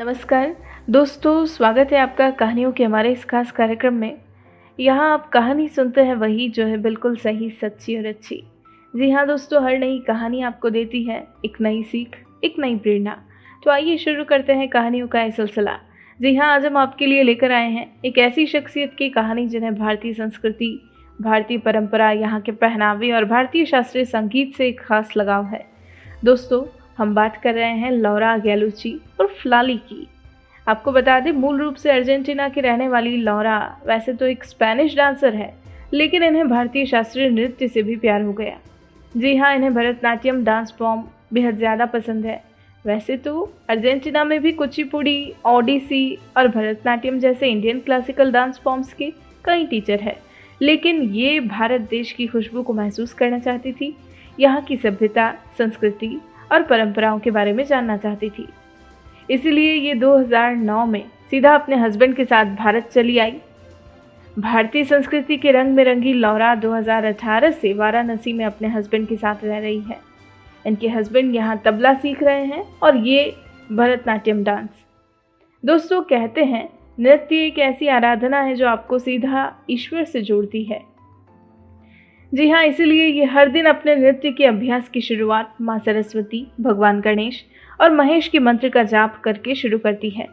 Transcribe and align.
नमस्कार। 0.00 0.54
दोस्तों, 0.90 1.44
स्वागत 1.46 1.88
है 1.92 1.98
आपका 1.98 2.30
कहानियों 2.30 2.70
के 2.72 2.84
हमारे 2.84 3.10
इस 3.12 3.24
खास 3.24 3.50
कार्यक्रम 3.52 3.94
में। 3.94 4.16
यहाँ 4.78 5.12
आप 5.12 5.28
कहानी 5.28 5.68
सुनते 5.68 6.00
हैं 6.00 6.14
वही 6.14 6.48
जो 6.48 6.66
है 6.66 6.76
बिल्कुल 6.76 7.16
सही, 7.16 7.50
सच्ची 7.50 7.96
और 7.98 8.06
अच्छी। 8.06 8.36
जी 8.94 9.10
हाँ 9.10 9.26
दोस्तों, 9.26 9.62
हर 9.64 9.78
नई 9.78 9.98
कहानी 9.98 10.40
आपको 10.42 10.70
देती 10.70 11.02
है 11.04 11.18
एक 11.44 11.60
नई 11.60 11.82
सीख, 11.82 12.16
एक 12.44 12.54
नई 12.58 12.76
प्रेरणा। 12.76 13.18
तो 13.64 13.70
आइए 13.70 13.96
शुरू 13.96 14.24
करते 14.24 14.52
हैं 14.52 14.68
कहानियों 14.68 15.08
का 15.08 15.22
यह 15.22 15.30
सिलसिला। 15.30 15.78
जी 16.20 16.34
हाँ 16.36 16.54
आज 16.54 16.66
हम 16.66 16.76
आपके 16.76 17.06
लिए 17.06 17.22
लेकर 17.22 17.52
आए 17.52 17.70
हैं 17.70 17.86
एक 18.04 18.18
ऐसी 18.18 18.46
शख्सियत 18.46 18.94
की 18.98 19.10
कहानी 19.10 19.46
जिन्हें 19.46 19.74
भारतीय 19.74 20.14
संस्कृति, 20.14 20.80
भारतीय 21.20 21.58
परंपरा, 21.58 22.10
यहाँ 22.10 22.40
के 22.40 22.52
पहनावे 22.52 23.12
और 23.12 23.24
भारतीय 23.24 23.66
शास्त्रीय 23.66 24.04
संगीत 24.04 24.56
से 24.56 24.68
एक 24.68 24.80
खास 24.80 25.16
लगाव 25.16 25.44
है। 25.44 25.66
दोस्तों 26.24 26.64
हम 27.00 27.14
बात 27.14 27.36
कर 27.42 27.54
रहे 27.54 27.74
हैं 27.74 27.90
लौरा 27.92 28.36
गैलुची 28.38 28.92
और 29.20 29.26
फ्लाली 29.42 29.76
की। 29.78 30.06
आपको 30.66 30.92
बता 30.92 31.18
दें, 31.20 31.30
मूल 31.32 31.60
रूप 31.60 31.74
से 31.74 31.90
अर्जेंटीना 31.90 32.48
की 32.48 32.60
रहने 32.60 32.88
वाली 32.88 33.16
लौरा 33.18 33.58
वैसे 33.86 34.12
तो 34.12 34.26
एक 34.26 34.44
स्पेनिश 34.44 34.96
डांसर 34.96 35.34
है, 35.34 35.52
लेकिन 35.92 36.22
इन्हें 36.22 36.48
भारतीय 36.48 36.86
शास्त्रीय 36.86 37.28
नृत्य 37.30 37.68
से 37.68 37.82
भी 37.82 37.96
प्यार 37.96 38.22
हो 38.22 38.32
गया। 38.32 38.58
जी 39.14 39.36
हाँ 39.36 39.54
इन्हें 39.54 39.72
भरतनाट्यम 39.74 40.44
डांस 40.44 40.74
फॉर्म 40.78 41.02
बेहद 41.32 41.56
ज़्यादा 41.56 41.86
पसंद 41.88 42.26
है। 42.26 42.42
वैसे 42.84 43.16
तो 43.16 43.50
अर्जेंटीना 43.68 44.24
में 44.24 44.40
भी 44.42 44.52
कुचिपुड़ी, 44.52 45.32
ओडिसी 45.46 46.18
और 46.36 46.48
भरतनाट्यम 46.48 47.18
जैसे 47.18 47.48
इंडियन 47.48 47.80
क्लासिकल 47.80 48.32
डांस 48.32 48.60
फॉर्म्स 48.64 48.92
के 48.92 49.12
कई 49.44 49.66
टीचर 49.66 50.00
हैं, 50.00 50.16
लेकिन 50.60 51.02
ये 51.02 51.38
भारत 51.40 51.80
देश 51.90 52.12
की 52.12 52.26
खुशबू 52.26 52.62
को 52.62 52.72
महसूस 52.74 53.12
करना 53.14 53.38
चाहती 53.38 53.72
थी। 53.72 53.94
यहाँ 54.38 54.60
की 54.62 54.76
सभ्यता, 54.76 55.32
संस्कृति 55.58 56.18
और 56.52 56.62
परंपराओं 56.62 57.18
के 57.18 57.30
बारे 57.30 57.52
में 57.52 57.64
जानना 57.64 57.96
चाहती 57.96 58.30
थी। 58.30 58.48
इसीलिए 59.30 59.74
ये 59.74 59.94
2009 59.94 60.86
में 60.86 61.04
सीधा 61.30 61.54
अपने 61.54 61.76
हस्बैंड 61.76 62.16
के 62.16 62.24
साथ 62.24 62.44
भारत 62.44 62.88
चली 62.88 63.18
आई। 63.18 63.36
भारतीय 64.38 64.84
संस्कृति 64.84 65.36
के 65.36 65.50
रंग 65.50 65.74
में 65.74 65.84
रंगी 65.84 66.12
लौरा 66.12 66.54
2018 66.54 67.50
से 67.50 67.72
वाराणसी 67.72 68.32
में 68.32 68.44
अपने 68.44 68.68
हस्बैंड 68.68 69.08
के 69.08 69.16
साथ 69.16 69.44
रह 69.44 69.58
रही 69.58 69.80
है। 69.80 69.98
इनके 70.66 70.88
हस्बैंड 70.88 71.34
यहाँ 71.34 71.60
तबला 71.64 71.94
सीख 71.94 72.22
रहे 72.22 72.44
हैं 72.44 72.64
और 72.82 72.96
ये 72.96 73.36
भरतनाट्यम 73.72 74.44
डांस 74.44 74.68
दोस्तों, 75.64 76.02
कहते 76.02 76.44
हैं, 76.44 76.68
नृत्य 77.00 77.36
एक 77.36 77.58
ऐसी 77.58 77.88
आराधना 77.88 78.40
है 78.40 78.54
जो 78.54 78.66
आपको 78.66 78.98
सीधा 78.98 79.52
ईश्वर 79.70 80.04
से 80.04 80.20
जोड़ती 80.20 80.62
है। 80.62 80.89
जी 82.32 82.48
हाँ 82.48 82.62
इसीलिए 82.64 83.06
ये 83.06 83.24
हर 83.24 83.48
दिन 83.48 83.66
अपने 83.66 83.94
नृत्य 83.96 84.30
के 84.30 84.44
अभ्यास 84.46 84.88
की 84.88 85.00
शुरुआत 85.00 85.54
माँ 85.60 85.78
सरस्वती, 85.78 86.46
भगवान 86.60 87.00
गणेश 87.00 87.42
और 87.80 87.90
महेश 87.90 88.28
के 88.28 88.38
मंत्र 88.38 88.68
का 88.68 88.82
जाप 88.82 89.20
करके 89.24 89.54
शुरू 89.54 89.78
करती 89.78 90.10
है। 90.10 90.26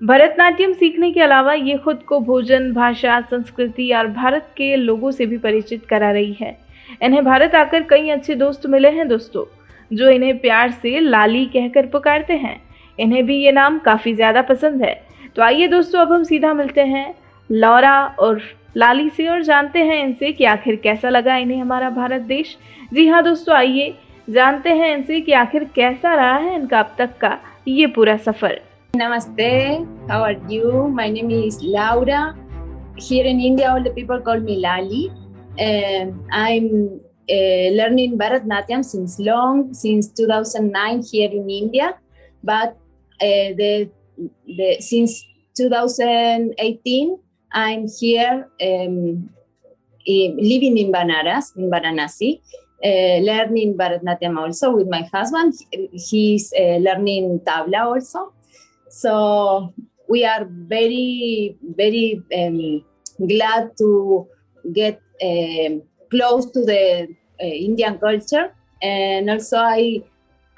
भरतनाट्यम 0.00 0.72
सीखने 0.72 1.10
के 1.12 1.20
अलावा 1.20 1.52
ये 1.52 1.76
खुद 1.76 2.02
को 2.02 2.20
भोजन, 2.20 2.72
भाषा, 2.72 3.20
संस्कृति 3.20 3.90
और 3.92 4.06
भारत 4.08 4.48
के 4.56 4.74
लोगों 4.76 5.10
से 5.10 5.26
भी 5.26 5.38
परिचित 5.38 5.84
करा 5.86 6.10
रही 6.10 6.36
है। 6.40 6.56
इन्हें 7.02 7.24
भारत 7.24 7.54
आकर 7.54 7.82
कई 7.82 8.08
अच्छे 8.08 8.34
दोस्त 8.34 8.66
मिले 8.66 8.90
हैं 8.90 9.08
दोस्तों, 9.08 9.44
जो 9.90 10.08
इन्हें 10.08 10.38
प्यार 10.38 10.70
से 10.72 10.98
लाली 11.00 11.44
कहकर 11.46 11.86
पुकारते 11.86 12.32
हैं। 12.34 12.60
इन्हें 12.98 13.24
भी 13.26 13.36
ये 13.36 13.52
नाम 13.52 13.78
काफ़ी 13.80 14.14
ज़्यादा 14.14 14.42
पसंद 14.42 14.82
है। 14.82 15.00
तो 15.36 15.42
आइए 15.42 15.68
दोस्तों, 15.68 16.00
अब 16.00 16.12
हम 16.12 16.22
सीधा 16.24 16.54
मिलते 16.54 16.80
हैं 16.80 17.14
लॉरा 17.50 18.04
और 18.20 18.40
लाली 18.76 19.08
से 19.10 19.26
और 19.28 19.42
जानते 19.42 19.78
हैं 19.78 20.02
इनसे 20.04 20.32
कि 20.32 20.44
आखिर 20.44 20.76
कैसा 20.76 21.08
लगा 21.08 21.36
इन्हें 21.36 21.60
हमारा 21.60 21.90
भारत 21.90 22.22
देश? 22.22 22.56
जी 22.94 23.06
हाँ 23.08 23.22
दोस्तों, 23.22 23.54
आइए 23.54 23.94
जानते 24.30 24.70
हैं 24.70 24.96
इनसे 24.96 25.20
कि 25.20 25.32
आखिर 25.32 25.64
कैसा 25.74 26.14
रहा 26.14 26.36
है 26.36 26.54
इनका 26.54 26.78
अब 26.80 26.94
तक 26.98 27.16
का 27.20 27.38
ये 27.68 27.86
पूरा 27.86 28.16
सफ़र। 28.16 28.60
नमस्ते 28.96 29.48
how 30.10 30.22
are 30.22 30.40
you 30.50 30.86
my 30.88 31.10
name 31.10 31.30
is 31.30 31.58
Laura 31.62 32.22
here 33.00 33.26
in 33.26 33.40
India 33.40 33.74
all 33.74 33.82
the 33.82 33.92
people 33.94 34.18
call 34.18 34.40
me 34.40 34.56
Lali 34.56 35.06
I 36.34 36.56
am 36.56 36.66
learning 37.76 38.18
Bharatanatyam 38.18 38.82
since 38.82 39.16
long 39.20 39.72
since 39.74 40.12
2009 40.20 41.02
here 41.12 41.34
in 41.36 41.50
India 41.50 41.92
but 42.44 42.74
the 43.60 43.86
since 44.80 45.22
I'm 47.52 47.86
here 47.88 48.48
um, 48.60 49.30
in, 50.06 50.36
living 50.36 50.78
in 50.78 50.92
Banaras, 50.92 51.56
in 51.56 51.70
Varanasi, 51.70 52.40
uh, 52.84 53.18
learning 53.20 53.76
Bharatnatyam 53.76 54.38
also 54.38 54.74
with 54.74 54.88
my 54.88 55.02
husband. 55.12 55.54
He's 55.92 56.52
uh, 56.58 56.78
learning 56.78 57.40
tabla 57.46 57.84
also. 57.86 58.32
So 58.88 59.72
we 60.08 60.24
are 60.24 60.46
very, 60.48 61.56
very 61.62 62.22
um, 62.36 62.84
glad 63.26 63.76
to 63.78 64.26
get 64.72 65.00
um, 65.22 65.82
close 66.10 66.50
to 66.50 66.64
the 66.64 67.08
uh, 67.40 67.46
Indian 67.46 67.98
culture. 67.98 68.54
And 68.82 69.30
also, 69.30 69.58
I, 69.58 70.02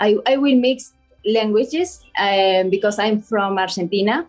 I, 0.01 0.17
I 0.27 0.37
will 0.37 0.57
mix 0.57 0.95
languages 1.27 2.03
um, 2.19 2.71
because 2.71 2.99
I'm 2.99 3.21
from 3.21 3.59
Argentina. 3.59 4.27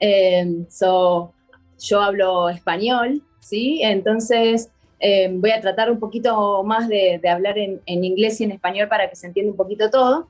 Um, 0.00 0.66
so 0.68 1.32
yo 1.80 2.00
hablo 2.00 2.48
español, 2.48 3.22
¿sí? 3.40 3.80
Entonces, 3.82 4.70
eh, 5.00 5.30
voy 5.32 5.50
a 5.50 5.60
tratar 5.60 5.90
un 5.90 5.98
poquito 5.98 6.62
más 6.64 6.88
de, 6.88 7.20
hablar 7.28 7.56
en, 7.58 7.80
inglés 7.86 8.40
y 8.40 8.44
en 8.44 8.52
español 8.52 8.88
para 8.88 9.08
que 9.08 9.16
se 9.16 9.26
entienda 9.26 9.52
un 9.52 9.56
poquito 9.56 9.90
todo 9.90 10.28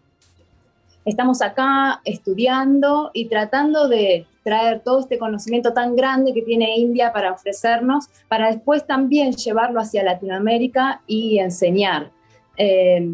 estamos 1.08 1.40
acá 1.40 2.00
estudiando 2.04 3.10
y 3.14 3.26
tratando 3.26 3.88
de 3.88 4.26
traer 4.44 4.80
todo 4.80 5.00
este 5.00 5.18
conocimiento 5.18 5.72
tan 5.72 5.96
grande 5.96 6.32
que 6.32 6.42
tiene 6.42 6.76
India 6.76 7.12
para 7.12 7.32
ofrecernos, 7.32 8.08
para 8.28 8.50
después 8.50 8.86
también 8.86 9.32
llevarlo 9.32 9.80
hacia 9.80 10.02
Latinoamérica 10.02 11.02
y 11.06 11.38
enseñar. 11.38 12.10
Eh, 12.56 13.10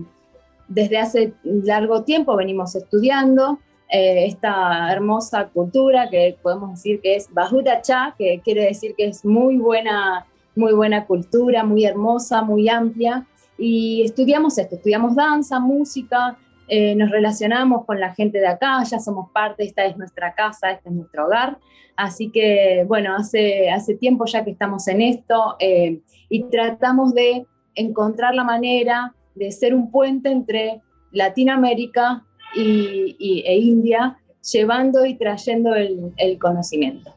desde 0.69 0.99
hace 0.99 1.35
largo 1.43 2.03
tiempo 2.03 2.35
venimos 2.37 2.75
estudiando 2.75 3.59
eh, 3.97 4.27
esta 4.27 4.93
hermosa 4.93 5.51
cultura 5.51 6.11
que 6.11 6.37
podemos 6.43 6.73
decir 6.73 7.01
que 7.01 7.15
es 7.15 7.33
Bahutacha, 7.33 8.13
que 8.19 8.41
quiere 8.43 8.65
decir 8.65 8.97
que 8.97 9.07
es 9.07 9.25
muy 9.25 9.57
buena, 9.57 10.27
muy 10.57 10.73
buena 10.73 11.07
cultura, 11.07 11.63
muy 11.63 11.85
hermosa, 11.85 12.43
muy 12.43 12.69
amplia. 12.69 13.25
Y 13.57 14.03
estudiamos 14.03 14.59
esto, 14.59 14.75
estudiamos 14.75 15.15
danza, 15.15 15.61
música, 15.61 16.37
eh, 16.67 16.97
nos 16.97 17.09
relacionamos 17.09 17.85
con 17.85 18.01
la 18.01 18.13
gente 18.13 18.39
de 18.39 18.49
acá, 18.49 18.83
ya 18.83 18.99
somos 18.99 19.31
parte, 19.31 19.63
esta 19.63 19.85
es 19.85 19.97
nuestra 19.97 20.35
casa, 20.35 20.73
este 20.73 20.89
es 20.89 20.95
nuestro 20.97 21.27
hogar. 21.27 21.59
Así 21.95 22.31
que, 22.33 22.85
bueno, 22.89 23.15
hace, 23.15 23.71
hace 23.71 23.95
tiempo 23.95 24.25
ya 24.27 24.43
que 24.45 24.51
estamos 24.51 24.89
en 24.89 25.03
esto 25.03 25.55
eh, 25.61 26.01
y 26.29 26.43
tratamos 26.51 27.15
de 27.15 27.47
encontrar 27.77 28.35
la 28.35 28.43
manera 28.43 29.15
de 29.37 29.53
ser 29.53 29.73
un 29.73 29.93
puente 29.93 30.33
entre 30.33 30.83
Latinoamérica 31.13 32.25
y, 32.57 33.43
e 33.47 33.57
India, 33.59 34.19
llevando 34.53 35.05
y 35.07 35.17
trayendo 35.17 35.75
el, 35.75 36.13
el 36.17 36.39
conocimiento. 36.39 37.15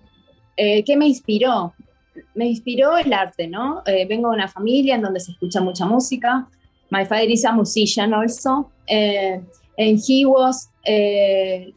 Eh, 0.56 0.84
¿Qué 0.84 0.96
me 0.98 1.08
inspiró? 1.08 1.74
Me 2.34 2.48
inspiró 2.48 2.98
el 2.98 3.14
arte, 3.14 3.48
¿no? 3.48 3.84
vengo 4.10 4.30
de 4.30 4.36
una 4.36 4.48
familia 4.48 4.96
en 4.96 5.02
donde 5.02 5.20
se 5.20 5.32
escucha 5.32 5.62
mucha 5.62 5.86
música, 5.86 6.48
my 6.90 7.06
father 7.06 7.30
is 7.30 7.44
a 7.46 7.52
musician 7.52 8.14
also, 8.14 8.70
uh, 8.90 9.38
and 9.78 10.00
he 10.00 10.26
was 10.26 10.70
uh, 10.88 11.72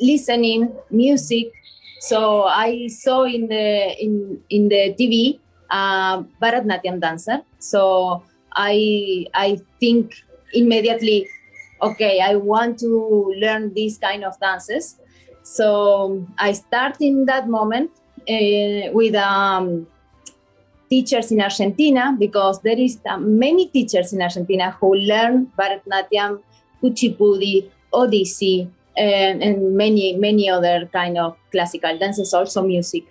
listening 0.00 0.72
music. 0.90 1.52
So 2.00 2.44
I 2.44 2.88
saw 2.88 3.24
in 3.24 3.48
the 3.48 3.96
in 4.00 4.40
in 4.50 4.68
the 4.68 4.94
TV 4.98 5.38
uh, 5.70 6.22
Bharatnatyam 6.40 7.00
dancer. 7.00 7.42
So 7.58 8.22
I 8.52 9.26
I 9.34 9.60
think 9.80 10.14
immediately, 10.52 11.28
okay, 11.82 12.20
I 12.20 12.36
want 12.36 12.78
to 12.80 13.34
learn 13.38 13.74
these 13.74 13.98
kind 13.98 14.24
of 14.24 14.38
dances. 14.40 14.98
So 15.42 16.26
I 16.38 16.52
start 16.52 16.96
in 17.00 17.26
that 17.26 17.48
moment 17.48 17.90
uh, 18.28 18.90
with 18.92 19.14
um, 19.14 19.86
teachers 20.90 21.30
in 21.30 21.40
Argentina 21.40 22.16
because 22.18 22.60
there 22.62 22.78
is 22.78 22.98
uh, 23.08 23.18
many 23.18 23.68
teachers 23.68 24.12
in 24.12 24.22
Argentina 24.22 24.76
who 24.80 24.94
learn 24.94 25.52
Bharatnatyam, 25.58 26.42
Kuchipudi, 26.82 27.70
Odissi, 27.92 28.68
and, 28.96 29.42
and 29.42 29.76
many 29.76 30.16
many 30.16 30.48
other 30.48 30.88
kind 30.92 31.18
of 31.18 31.36
classical 31.52 31.98
dances, 31.98 32.32
also 32.32 32.62
music. 32.62 33.04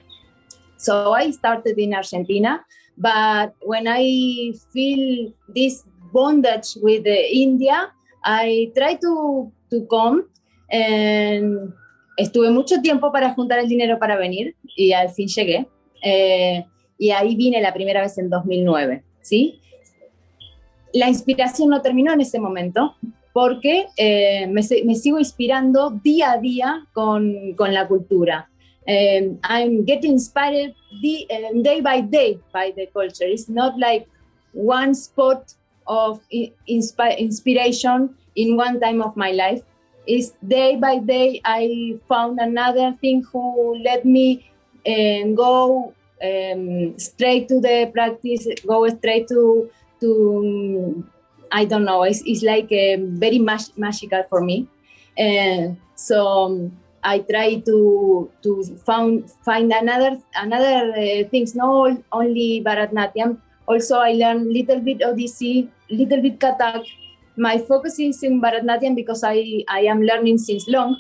So 0.78 1.14
I 1.14 1.32
started 1.32 1.78
in 1.78 1.94
Argentina, 1.94 2.66
but 2.98 3.56
when 3.62 3.88
I 3.88 4.54
feel 4.74 5.32
this 5.48 5.84
bondage 6.12 6.76
with 6.82 7.06
India, 7.06 7.92
I 8.26 8.72
try 8.76 8.98
to 9.00 9.52
come 9.88 10.24
and 10.70 11.74
estuve 12.18 12.50
mucho 12.50 12.82
tiempo 12.82 13.12
para 13.12 13.34
juntar 13.34 13.60
el 13.60 13.68
dinero 13.68 14.00
para 14.00 14.18
venir 14.18 14.56
y 14.76 14.94
al 14.94 15.10
fin 15.10 15.28
llegué. 15.28 15.68
Eh, 16.02 16.66
y 16.98 17.12
ahí 17.12 17.36
vine 17.36 17.62
la 17.62 17.74
primera 17.74 18.02
vez 18.02 18.18
en 18.18 18.30
2009, 18.30 19.04
¿sí? 19.22 19.60
La 20.94 21.10
inspiración 21.10 21.70
no 21.70 21.82
terminó 21.82 22.14
en 22.14 22.22
ese 22.22 22.40
momento. 22.40 22.96
porque 23.36 23.88
eh, 23.98 24.48
me, 24.48 24.64
sigo 24.64 25.20
inspirando 25.20 25.90
día 25.90 26.32
a 26.32 26.38
día 26.38 26.88
con, 26.94 27.54
la 27.58 27.86
cultura. 27.86 28.50
Um, 28.88 29.40
I'm 29.44 29.86
getting 29.86 30.14
inspired 30.14 30.74
um, 30.94 31.62
day 31.62 31.82
by 31.82 32.00
day 32.00 32.40
by 32.54 32.72
the 32.72 32.88
culture. 32.94 33.28
It's 33.28 33.50
not 33.50 33.78
like 33.78 34.08
one 34.54 34.96
spot 34.96 35.54
of 35.88 36.22
inspi 36.32 37.18
inspiration 37.18 38.16
in 38.36 38.58
one 38.58 38.80
time 38.80 39.02
of 39.02 39.16
my 39.16 39.32
life. 39.32 39.62
is 40.08 40.34
day 40.46 40.76
by 40.78 40.98
day 41.00 41.42
I 41.44 41.98
found 42.08 42.40
another 42.40 42.96
thing 43.02 43.26
who 43.32 43.78
let 43.84 44.06
me 44.06 44.46
um, 44.88 45.36
go 45.36 45.94
um, 46.22 46.98
straight 46.98 47.48
to 47.50 47.60
the 47.60 47.90
practice, 47.94 48.48
go 48.66 48.88
straight 48.90 49.28
to 49.30 49.70
to 50.02 51.04
I 51.52 51.66
don't 51.66 51.86
know. 51.86 52.04
It's, 52.04 52.22
it's 52.26 52.44
like 52.44 52.72
um, 52.72 53.18
very 53.20 53.40
mag 53.40 53.62
magical 53.78 54.24
for 54.30 54.42
me. 54.42 54.68
And 55.18 55.78
so 55.96 56.28
um, 56.28 56.78
I 57.04 57.20
try 57.20 57.62
to 57.66 58.30
to 58.44 58.64
found, 58.86 59.32
find 59.44 59.72
another 59.72 60.18
another 60.36 60.92
uh, 60.92 61.30
things. 61.30 61.56
Not 61.56 61.98
only 62.12 62.62
Bharatnatyam. 62.66 63.38
Also, 63.68 63.98
I 63.98 64.14
learn 64.14 64.54
little 64.54 64.80
bit 64.80 65.00
Odissi, 65.00 65.70
little 65.90 66.22
bit 66.22 66.40
Kathak. 66.40 66.86
My 67.38 67.58
focus 67.58 68.00
is 68.00 68.24
in 68.24 68.42
Bharatnatyam 68.42 68.96
because 68.96 69.24
I 69.24 69.64
I 69.68 69.82
am 69.82 70.02
learning 70.02 70.38
since 70.38 70.68
long. 70.68 71.00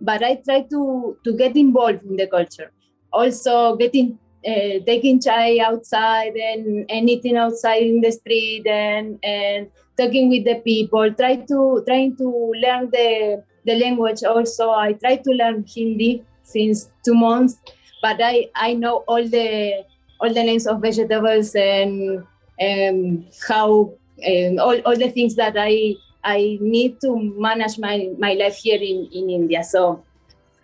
But 0.00 0.22
I 0.22 0.36
try 0.36 0.62
to 0.70 1.16
to 1.24 1.36
get 1.36 1.56
involved 1.56 2.04
in 2.04 2.16
the 2.16 2.26
culture. 2.26 2.70
Also, 3.12 3.76
getting 3.76 4.18
uh, 4.46 4.78
taking 4.86 5.20
chai 5.20 5.58
outside 5.58 6.34
and, 6.36 7.10
eating 7.10 7.36
outside 7.36 7.82
in 7.82 8.00
the 8.00 8.12
street 8.12 8.66
and 8.66 9.18
and 9.22 9.70
talking 9.96 10.28
with 10.28 10.44
the 10.44 10.56
people 10.56 11.12
try 11.14 11.36
to 11.36 11.82
trying 11.86 12.16
to 12.16 12.52
learn 12.62 12.90
the 12.90 13.42
the 13.64 13.74
language 13.76 14.22
also 14.24 14.70
i 14.70 14.92
try 14.92 15.16
to 15.16 15.30
learn 15.30 15.64
hindi 15.74 16.22
since 16.42 16.90
two 17.04 17.14
months 17.14 17.56
but 18.02 18.20
i 18.20 18.46
i 18.54 18.74
know 18.74 18.96
all 19.08 19.26
the 19.36 19.84
all 20.20 20.32
the 20.32 20.42
names 20.42 20.66
of 20.66 20.80
vegetables 20.80 21.54
and 21.54 22.22
and 22.60 23.24
how 23.48 23.90
and 24.24 24.60
all, 24.60 24.78
all 24.80 24.96
the 24.96 25.10
things 25.10 25.34
that 25.34 25.54
i 25.56 25.94
i 26.24 26.58
need 26.60 27.00
to 27.00 27.16
manage 27.38 27.78
my 27.78 28.08
my 28.18 28.32
life 28.34 28.56
here 28.56 28.80
in 28.80 29.08
in 29.12 29.30
india 29.30 29.62
so 29.62 30.02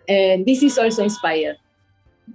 and 0.07 0.45
this 0.45 0.63
is 0.63 0.77
also 0.77 1.03
inspired 1.03 1.57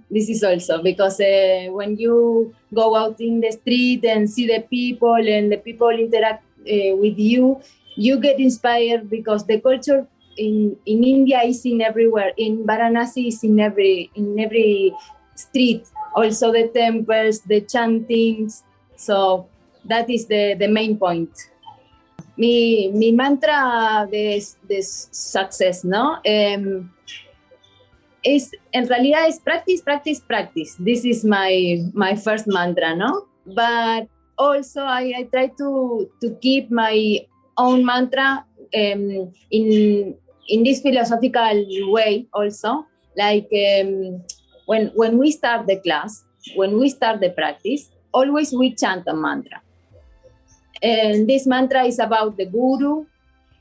this 0.09 0.29
is 0.29 0.43
also 0.43 0.81
because 0.81 1.19
uh, 1.19 1.67
when 1.71 1.97
you 1.97 2.53
go 2.73 2.95
out 2.95 3.19
in 3.19 3.41
the 3.41 3.51
street 3.51 4.05
and 4.05 4.29
see 4.29 4.47
the 4.47 4.61
people 4.69 5.15
and 5.15 5.51
the 5.51 5.57
people 5.57 5.89
interact 5.89 6.43
uh, 6.61 6.95
with 6.95 7.17
you, 7.17 7.59
you 7.95 8.19
get 8.19 8.39
inspired 8.39 9.09
because 9.09 9.45
the 9.45 9.59
culture 9.59 10.07
in, 10.37 10.77
in 10.85 11.03
India 11.03 11.41
is 11.41 11.65
in 11.65 11.81
everywhere. 11.81 12.31
In 12.37 12.63
Varanasi 12.63 13.27
is 13.27 13.43
in 13.43 13.59
every 13.59 14.11
in 14.15 14.39
every 14.39 14.93
street. 15.35 15.87
Also 16.15 16.51
the 16.51 16.67
temples, 16.73 17.41
the 17.41 17.61
chantings. 17.61 18.63
So 18.95 19.47
that 19.87 20.09
is 20.09 20.27
the, 20.27 20.55
the 20.59 20.67
main 20.67 20.97
point. 20.97 21.31
Mi, 22.37 22.91
mi 22.91 23.11
mantra 23.11 24.07
de, 24.11 24.43
de 24.67 24.81
success, 24.83 25.83
¿no? 25.83 26.21
Um, 26.25 26.91
es, 28.23 28.51
en 28.71 28.87
realidad 28.87 29.27
es 29.27 29.39
practice, 29.39 29.81
practice, 29.81 30.21
practice. 30.21 30.75
This 30.77 31.03
is 31.05 31.23
my, 31.23 31.89
my 31.93 32.15
first 32.15 32.47
mantra, 32.47 32.95
¿no? 32.95 33.27
But 33.45 34.07
also 34.37 34.81
I, 34.81 35.13
I 35.17 35.23
try 35.23 35.47
to, 35.57 36.09
to 36.21 36.35
keep 36.41 36.69
my 36.69 37.25
own 37.57 37.83
mantra 37.83 38.45
um, 38.75 39.33
in, 39.49 40.15
in 40.47 40.63
this 40.63 40.81
philosophical 40.81 41.65
way 41.91 42.27
also. 42.33 42.85
Like 43.15 43.47
um, 43.51 44.21
when, 44.67 44.91
when 44.93 45.17
we 45.17 45.31
start 45.31 45.65
the 45.65 45.77
class, 45.77 46.23
when 46.55 46.77
we 46.77 46.89
start 46.89 47.19
the 47.19 47.31
practice, 47.31 47.89
always 48.11 48.53
we 48.53 48.75
chant 48.75 49.03
a 49.07 49.13
mantra. 49.15 49.61
And 50.81 51.27
this 51.27 51.47
mantra 51.47 51.83
is 51.83 51.99
about 51.99 52.37
the 52.37 52.45
guru, 52.45 53.05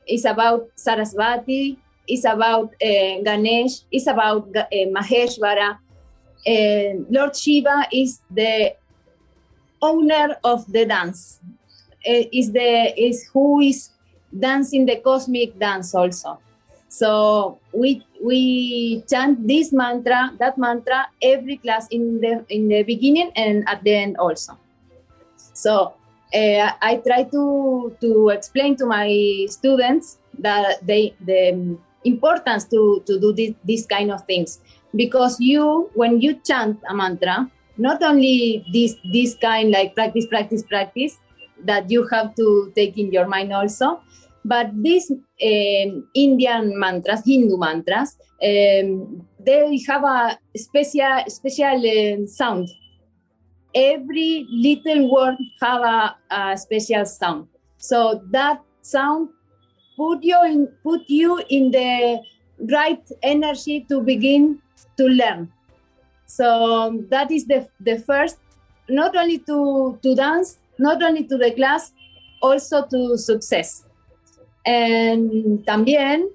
it's 0.07 0.25
about 0.25 0.69
Sarasvati, 0.77 1.77
is 2.09 2.25
about 2.25 2.75
uh, 2.83 3.23
Ganesh, 3.25 3.83
is 3.91 4.07
about 4.07 4.49
uh, 4.55 4.67
Maheshwara. 4.95 5.79
Uh, 6.47 7.03
Lord 7.11 7.35
Shiva 7.35 7.89
is 7.93 8.21
the 8.31 8.77
owner 9.83 10.37
of 10.45 10.71
the 10.71 10.87
dance. 10.87 11.41
Uh, 12.07 12.23
is 12.33 12.53
the 12.53 12.95
is 12.97 13.29
who 13.33 13.61
is 13.61 13.91
dancing 14.39 14.87
the 14.87 14.97
cosmic 14.97 15.59
dance 15.59 15.95
also. 15.95 16.39
So 16.89 17.59
we 17.73 18.07
we 18.23 19.03
chant 19.11 19.47
this 19.47 19.73
mantra, 19.73 20.33
that 20.39 20.57
mantra 20.57 21.09
every 21.21 21.57
class 21.57 21.89
in 21.91 22.21
the 22.21 22.45
in 22.49 22.69
the 22.69 22.85
beginning 22.85 23.33
and 23.35 23.69
at 23.69 23.83
the 23.83 23.93
end 23.93 24.17
also. 24.19 24.57
So 25.53 25.95
uh, 26.35 26.73
I 26.83 27.03
try 27.07 27.25
to 27.25 27.97
to 28.01 28.29
explain 28.31 28.77
to 28.77 28.87
my 28.87 29.47
students 29.49 30.19
that 30.39 30.87
they 30.87 31.15
the 31.25 31.79
importance 32.05 32.65
to, 32.65 33.03
to 33.07 33.19
do 33.19 33.33
this, 33.33 33.55
this 33.65 33.87
kind 33.87 34.11
of 34.11 34.25
things. 34.27 34.61
Because 34.95 35.41
you 35.41 35.91
when 35.95 36.21
you 36.21 36.41
chant 36.45 36.79
a 36.89 36.95
mantra 36.95 37.51
not 37.79 38.03
only 38.03 38.65
this 38.73 38.97
this 39.13 39.35
kind 39.37 39.71
like 39.71 39.95
practice 39.95 40.27
practice 40.27 40.63
practice 40.63 41.19
that 41.65 41.91
you 41.91 42.07
have 42.09 42.35
to 42.35 42.73
take 42.75 42.99
in 42.99 43.13
your 43.13 43.27
mind 43.27 43.53
also 43.53 44.01
but 44.45 44.71
these 44.83 45.11
um, 45.11 46.09
indian 46.15 46.79
mantras 46.79 47.23
hindu 47.25 47.57
mantras 47.57 48.17
um, 48.43 49.27
they 49.39 49.79
have 49.87 50.05
a 50.05 50.39
special 50.57 51.25
special 51.29 51.77
um, 51.77 52.27
sound 52.27 52.69
every 53.77 54.49
little 54.51 55.13
word 55.13 55.37
have 55.61 55.83
a, 55.83 56.17
a 56.31 56.57
special 56.57 57.05
sound. 57.05 57.47
So 57.77 58.23
that 58.31 58.63
sound 58.81 59.29
put 59.97 60.25
you 60.25 60.43
in 60.45 60.69
put 60.83 61.03
you 61.09 61.43
in 61.51 61.71
the 61.71 62.19
right 62.73 63.05
energy 63.23 63.85
to 63.89 64.01
begin 64.01 64.59
to 64.97 65.05
learn. 65.05 65.53
So 66.27 67.05
that 67.11 67.31
is 67.31 67.47
the, 67.47 67.69
the 67.81 67.99
first 67.99 68.39
not 68.89 69.15
only 69.15 69.39
to 69.45 69.99
to 70.03 70.15
dance 70.15 70.59
not 70.79 71.03
only 71.03 71.25
to 71.25 71.37
the 71.37 71.53
class 71.53 71.93
also 72.41 72.87
to 72.87 73.19
success. 73.19 73.85
And 74.65 75.65
también 75.65 76.31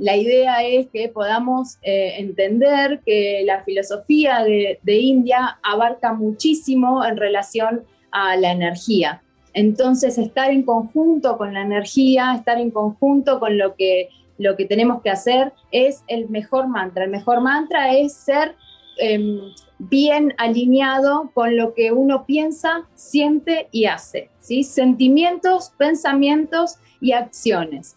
la 0.00 0.16
idea 0.16 0.64
es 0.64 0.88
que 0.88 1.08
podamos 1.08 1.78
eh, 1.82 2.14
entender 2.18 3.00
que 3.06 3.42
la 3.44 3.62
filosofía 3.62 4.42
de, 4.42 4.98
India 4.98 5.58
abarca 5.62 6.12
muchísimo 6.12 7.04
en 7.04 7.16
relación 7.16 7.84
a 8.10 8.34
la 8.36 8.50
energía 8.50 9.22
entonces, 9.52 10.18
estar 10.18 10.50
en 10.50 10.62
conjunto 10.62 11.36
con 11.36 11.54
la 11.54 11.62
energía, 11.62 12.34
estar 12.36 12.58
en 12.58 12.70
conjunto 12.70 13.40
con 13.40 13.58
lo 13.58 13.74
que, 13.74 14.08
lo 14.38 14.56
que 14.56 14.64
tenemos 14.64 15.02
que 15.02 15.10
hacer 15.10 15.52
es 15.72 16.04
el 16.06 16.28
mejor 16.28 16.68
mantra. 16.68 17.04
El 17.04 17.10
mejor 17.10 17.40
mantra 17.40 17.96
es 17.96 18.14
ser 18.14 18.54
em, 18.98 19.40
bien 19.78 20.34
alineado 20.38 21.30
con 21.34 21.56
lo 21.56 21.74
que 21.74 21.90
uno 21.90 22.26
piensa, 22.26 22.86
siente 22.94 23.68
y 23.72 23.86
hace. 23.86 24.30
¿sí? 24.38 24.62
Sentimientos, 24.62 25.72
pensamientos 25.76 26.76
y 27.00 27.12
acciones. 27.12 27.96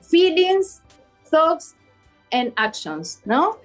Feelings, 0.00 0.81
thoughts 1.32 1.74
and 2.30 2.52
actions, 2.56 3.20
¿no? 3.24 3.58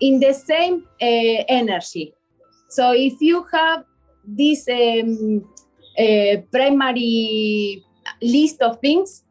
In 0.00 0.20
the 0.20 0.32
same 0.32 0.86
uh, 1.00 1.44
energy. 1.48 2.14
So 2.68 2.92
if 2.92 3.20
you 3.20 3.44
have 3.52 3.84
this 4.24 4.68
um, 4.68 5.44
primary 6.50 7.84
list 8.22 8.62
of 8.62 8.80
things, 8.80 9.24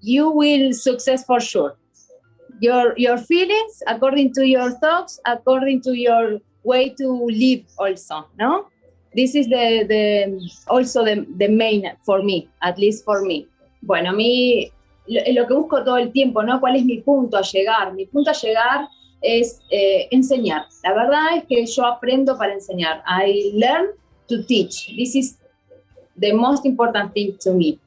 you 0.00 0.30
will 0.30 0.72
success 0.72 1.24
for 1.24 1.40
sure. 1.40 1.76
Your 2.60 2.94
your 2.98 3.16
feelings, 3.16 3.82
according 3.86 4.34
to 4.34 4.46
your 4.46 4.70
thoughts, 4.80 5.20
according 5.24 5.80
to 5.82 5.92
your 5.96 6.40
way 6.62 6.90
to 7.00 7.08
live, 7.32 7.64
also. 7.78 8.28
No, 8.38 8.68
this 9.14 9.34
is 9.34 9.48
the 9.48 9.84
the 9.88 10.04
also 10.68 11.04
the, 11.04 11.26
the 11.38 11.48
main 11.48 11.90
for 12.04 12.22
me, 12.22 12.48
at 12.60 12.78
least 12.78 13.04
for 13.04 13.22
me. 13.22 13.48
Bueno, 13.82 14.10
a 14.10 14.12
mí 14.12 14.70
lo, 15.06 15.46
que 15.46 15.54
busco 15.54 15.82
todo 15.84 15.96
el 15.96 16.12
tiempo, 16.12 16.42
¿no? 16.42 16.60
¿Cuál 16.60 16.76
es 16.76 16.84
mi 16.84 16.98
punto 16.98 17.36
a 17.36 17.42
llegar? 17.42 17.92
Mi 17.94 18.06
punto 18.06 18.30
a 18.30 18.34
llegar 18.34 18.88
es 19.20 19.60
eh, 19.70 20.08
enseñar. 20.10 20.66
La 20.82 20.94
verdad 20.94 21.36
es 21.36 21.44
que 21.44 21.66
yo 21.66 21.84
aprendo 21.84 22.36
para 22.38 22.54
enseñar. 22.54 23.02
I 23.06 23.52
learn 23.54 23.88
to 24.28 24.44
teach. 24.44 24.94
This 24.96 25.14
is 25.14 25.38
the 26.16 26.32
most 26.32 26.64
important 26.64 27.12
thing 27.12 27.36
to 27.40 27.52
me. 27.52 27.78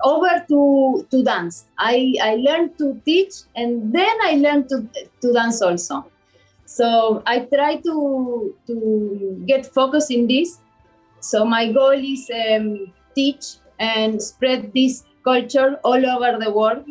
Over 0.00 0.44
to, 0.48 1.06
to 1.10 1.22
dance. 1.22 1.66
I, 1.76 2.14
I 2.22 2.36
learned 2.36 2.78
to 2.78 3.00
teach 3.04 3.34
and 3.56 3.92
then 3.92 4.16
I 4.22 4.36
learned 4.36 4.68
to, 4.68 4.86
to 5.22 5.32
dance 5.32 5.60
also. 5.60 6.06
So 6.64 7.22
I 7.26 7.40
try 7.40 7.76
to, 7.76 8.54
to 8.66 9.42
get 9.46 9.66
focused 9.66 10.10
in 10.10 10.28
this. 10.28 10.58
So 11.20 11.44
my 11.44 11.72
goal 11.72 11.98
is 11.98 12.30
um, 12.30 12.92
teach 13.14 13.56
and 13.78 14.22
spread 14.22 14.72
this 14.74 15.04
culture 15.28 15.78
all 15.82 16.04
over 16.14 16.38
the 16.38 16.50
world. 16.50 16.84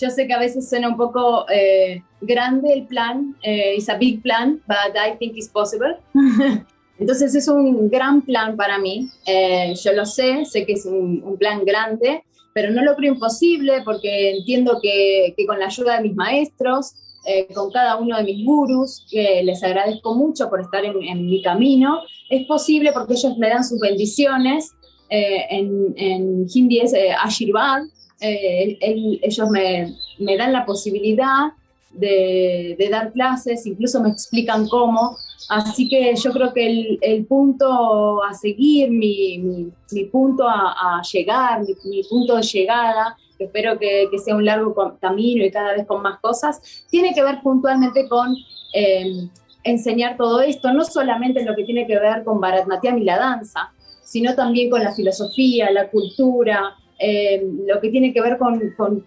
Yo 0.00 0.10
sé 0.10 0.26
que 0.26 0.34
a 0.34 0.38
veces 0.38 0.68
suena 0.68 0.88
un 0.88 0.96
poco 0.96 1.44
eh, 1.50 2.02
grande 2.20 2.72
el 2.72 2.86
plan, 2.86 3.34
eh, 3.42 3.74
it's 3.76 3.88
a 3.88 3.96
big 3.96 4.22
plan, 4.22 4.60
but 4.66 4.94
I 4.94 5.16
think 5.18 5.36
it's 5.36 5.48
possible. 5.48 5.96
Entonces 7.00 7.34
es 7.34 7.48
un 7.48 7.88
gran 7.88 8.22
plan 8.22 8.56
para 8.56 8.78
mí, 8.78 9.08
eh, 9.26 9.74
yo 9.74 9.92
lo 9.92 10.04
sé, 10.04 10.44
sé 10.44 10.66
que 10.66 10.72
es 10.72 10.84
un, 10.84 11.22
un, 11.24 11.36
plan 11.36 11.64
grande, 11.64 12.24
pero 12.52 12.72
no 12.72 12.82
lo 12.82 12.96
creo 12.96 13.14
imposible 13.14 13.82
porque 13.84 14.36
entiendo 14.36 14.80
que, 14.82 15.32
que 15.36 15.46
con 15.46 15.60
la 15.60 15.66
ayuda 15.66 15.96
de 15.96 16.02
mis 16.02 16.16
maestros, 16.16 16.94
eh, 17.24 17.46
con 17.54 17.70
cada 17.70 17.96
uno 17.96 18.16
de 18.16 18.24
mis 18.24 18.44
gurus, 18.44 19.06
que 19.10 19.42
les 19.44 19.62
agradezco 19.62 20.14
mucho 20.14 20.48
por 20.48 20.60
estar 20.60 20.84
en, 20.84 21.02
en 21.02 21.26
mi 21.26 21.42
camino, 21.42 22.00
es 22.30 22.46
posible 22.46 22.90
porque 22.92 23.14
ellos 23.14 23.36
me 23.38 23.48
dan 23.48 23.64
sus 23.64 23.78
bendiciones, 23.78 24.72
eh, 25.08 25.46
en, 25.50 26.46
hindi 26.52 26.80
es 26.80 26.92
eh, 26.92 27.12
Ashirvad, 27.12 27.82
el, 28.20 29.20
ellos 29.22 29.48
me, 29.50 29.94
me, 30.18 30.36
dan 30.36 30.52
la 30.52 30.66
posibilidad 30.66 31.52
de, 31.92 32.74
de, 32.78 32.88
dar 32.88 33.12
clases, 33.12 33.64
incluso 33.64 34.02
me 34.02 34.10
explican 34.10 34.68
cómo, 34.68 35.16
así 35.48 35.88
que 35.88 36.14
yo 36.16 36.32
creo 36.32 36.52
que 36.52 36.66
el, 36.66 36.98
el 37.00 37.24
punto 37.26 38.22
a 38.24 38.34
seguir, 38.34 38.90
mi, 38.90 39.70
mi, 39.92 40.04
punto 40.06 40.48
a, 40.48 40.72
a 40.72 41.02
llegar, 41.12 41.62
mi, 41.62 42.02
punto 42.02 42.36
de 42.36 42.42
llegada, 42.42 43.16
espero 43.38 43.78
que, 43.78 44.08
sea 44.22 44.34
un 44.34 44.44
largo 44.44 44.74
camino 45.00 45.44
y 45.44 45.50
cada 45.50 45.74
vez 45.74 45.86
con 45.86 46.02
más 46.02 46.18
cosas, 46.20 46.60
tiene 46.90 47.14
que 47.14 47.22
ver 47.22 47.40
puntualmente 47.42 48.08
con 48.08 48.34
eh, 48.74 49.28
enseñar 49.64 50.16
todo 50.16 50.40
esto, 50.40 50.72
no 50.72 50.84
solamente 50.84 51.40
en 51.40 51.46
lo 51.46 51.54
que 51.54 51.64
tiene 51.64 51.86
que 51.86 51.98
ver 51.98 52.24
con 52.24 52.40
Bharatnatyam 52.40 52.98
y 52.98 53.04
la 53.04 53.18
danza, 53.18 53.72
sino 54.08 54.34
también 54.34 54.70
con 54.70 54.82
la 54.82 54.92
filosofía, 54.92 55.70
la 55.70 55.90
cultura, 55.90 56.74
eh, 56.98 57.46
lo 57.66 57.78
que 57.78 57.90
tiene 57.90 58.10
que 58.14 58.22
ver 58.22 58.38
con, 58.38 59.04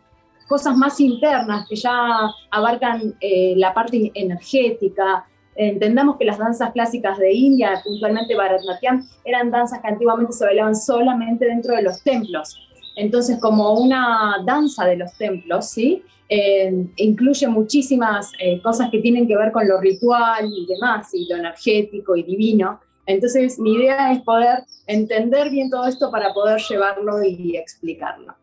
cosas 0.48 0.77
más 0.77 1.00
internas 1.00 1.67
que 1.67 1.75
ya 1.75 2.29
abarcan 2.51 3.15
eh, 3.20 3.55
la 3.58 3.74
parte 3.74 4.12
energética. 4.13 5.25
Entendamos 5.55 6.17
que 6.17 6.25
las 6.25 6.38
danzas 6.38 6.72
clásicas 6.72 7.17
de 7.17 7.34
India, 7.34 7.81
puntualmente 7.84 8.36
Bharatnatyam, 8.36 9.08
eran 9.25 9.50
danzas 9.50 9.81
que 9.81 9.88
antiguamente 9.88 10.34
se 10.34 10.46
bailaban 10.46 10.75
solamente 10.75 11.46
dentro 11.46 11.75
de 11.75 11.81
los 11.81 12.03
templos. 12.03 12.55
Entonces, 12.96 13.39
como 13.39 13.74
una 13.79 14.36
danza 14.46 14.86
de 14.86 14.98
los 14.98 15.12
templos, 15.17 15.67
¿sí? 15.67 16.03
Eh, 16.29 16.86
incluye 16.98 17.48
muchísimas 17.48 18.31
cosas 18.62 18.91
que 18.91 19.00
tienen 19.00 19.27
que 19.27 19.36
ver 19.36 19.51
con 19.51 19.67
lo 19.67 19.81
ritual 19.81 20.46
y 20.46 20.67
demás, 20.67 21.12
y 21.15 21.27
lo 21.27 21.38
energético 21.38 22.15
y 22.15 22.22
divino. 22.22 22.79
Entonces, 23.05 23.60
mi 23.60 23.74
idea 23.74 24.12
es 24.12 24.22
poder 24.22 24.63
entender 24.88 25.50
bien 25.50 25.70
todo 25.70 25.86
esto 25.86 26.12
para 26.12 26.34
poder 26.34 26.62
llevarlo 26.62 27.24
y 27.24 27.58
explicarlo. 27.58 28.36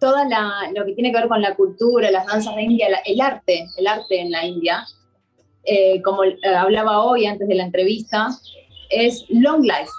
Todo 0.00 0.16
lo 0.74 0.86
que 0.86 0.92
tiene 0.94 1.12
que 1.12 1.18
ver 1.18 1.28
con 1.28 1.42
la 1.42 1.54
cultura, 1.54 2.10
las 2.10 2.26
danzas 2.26 2.56
de 2.56 2.62
India, 2.62 2.88
el 3.04 3.20
arte, 3.20 3.66
el 3.76 3.86
arte 3.86 4.20
en 4.20 4.30
la 4.30 4.44
India, 4.44 4.86
eh, 5.64 6.00
como 6.02 6.24
eh, 6.24 6.38
hablaba 6.56 7.04
hoy 7.04 7.26
antes 7.26 7.46
de 7.46 7.54
la 7.54 7.64
entrevista, 7.64 8.28
es 8.88 9.26
long 9.28 9.62
life, 9.62 9.90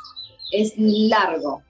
es 0.51 0.74
largo. 0.77 1.62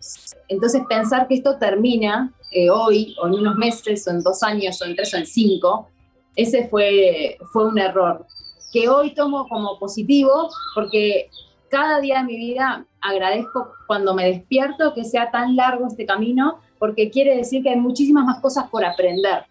Entonces, 0.48 0.82
pensar 0.88 1.28
que 1.28 1.36
esto 1.36 1.58
termina 1.58 2.34
eh, 2.52 2.70
hoy, 2.70 3.16
o 3.22 3.28
en 3.28 3.34
unos 3.34 3.56
meses, 3.56 4.08
o 4.08 4.12
en 4.12 4.22
dos 4.22 4.42
años, 4.44 4.82
o 4.82 4.86
en 4.86 4.96
tres, 4.96 5.14
o 5.14 5.18
en 5.18 5.26
cinco, 5.26 5.90
ese 6.36 6.70
fue, 6.70 7.38
fue 7.52 7.68
un 7.68 7.78
error 7.78 8.26
que 8.72 8.88
hoy 8.88 9.14
tomo 9.14 9.48
como 9.50 9.78
positivo 9.78 10.50
porque 10.74 11.30
cada 11.72 12.02
día 12.02 12.20
de 12.20 12.26
mi 12.26 12.36
vida 12.36 12.86
agradezco 13.00 13.72
cuando 13.88 14.14
me 14.14 14.26
despierto 14.26 14.94
que 14.94 15.06
sea 15.06 15.32
tan 15.32 15.56
largo 15.56 15.88
este 15.88 16.06
camino, 16.06 16.60
porque 16.78 17.10
quiere 17.10 17.36
decir 17.36 17.64
que 17.64 17.70
hay 17.70 17.78
muchísimas 17.78 18.26
más 18.26 18.40
cosas 18.42 18.70
por 18.70 18.84
aprender. 18.84 19.46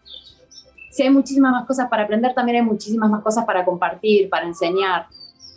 Si 0.90 1.02
hay 1.02 1.10
muchísimas 1.10 1.52
más 1.52 1.66
cosas 1.66 1.88
para 1.88 2.04
aprender, 2.04 2.34
también 2.34 2.58
hay 2.58 2.62
muchísimas 2.62 3.08
más 3.10 3.22
cosas 3.22 3.44
para 3.46 3.64
compartir, 3.64 4.28
para 4.28 4.46
enseñar. 4.46 5.06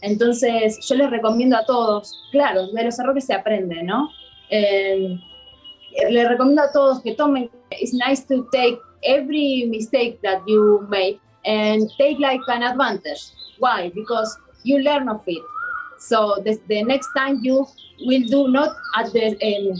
Entonces, 0.02 0.80
yo 0.88 0.96
les 0.96 1.10
recomiendo 1.10 1.58
a 1.58 1.66
todos, 1.66 2.14
claro, 2.32 2.68
de 2.68 2.84
los 2.84 2.98
errores 2.98 3.26
se 3.26 3.34
aprende, 3.34 3.84
¿no? 3.84 4.10
Eh, 4.50 5.20
les 6.10 6.30
recomiendo 6.30 6.62
a 6.62 6.72
todos 6.72 7.02
que 7.02 7.14
tomen, 7.14 7.50
it's 7.72 7.94
nice 7.94 8.26
to 8.26 8.48
take 8.52 8.80
every 9.02 9.68
mistake 9.70 10.20
that 10.22 10.42
you 10.48 10.86
make 10.90 11.20
and 11.46 11.90
take 11.98 12.20
like 12.20 12.42
an 12.48 12.64
advantage. 12.64 13.34
Why? 13.60 13.92
Because 13.94 14.38
you 14.64 14.80
learn 14.80 15.10
of 15.10 15.22
it. 15.28 15.42
So 16.04 16.42
the, 16.44 16.60
the 16.68 16.84
next 16.84 17.10
time 17.16 17.40
you 17.44 17.66
will 18.02 18.24
do 18.28 18.50
not 18.50 18.76
at 18.98 19.14
the 19.14 19.28
um, 19.42 19.80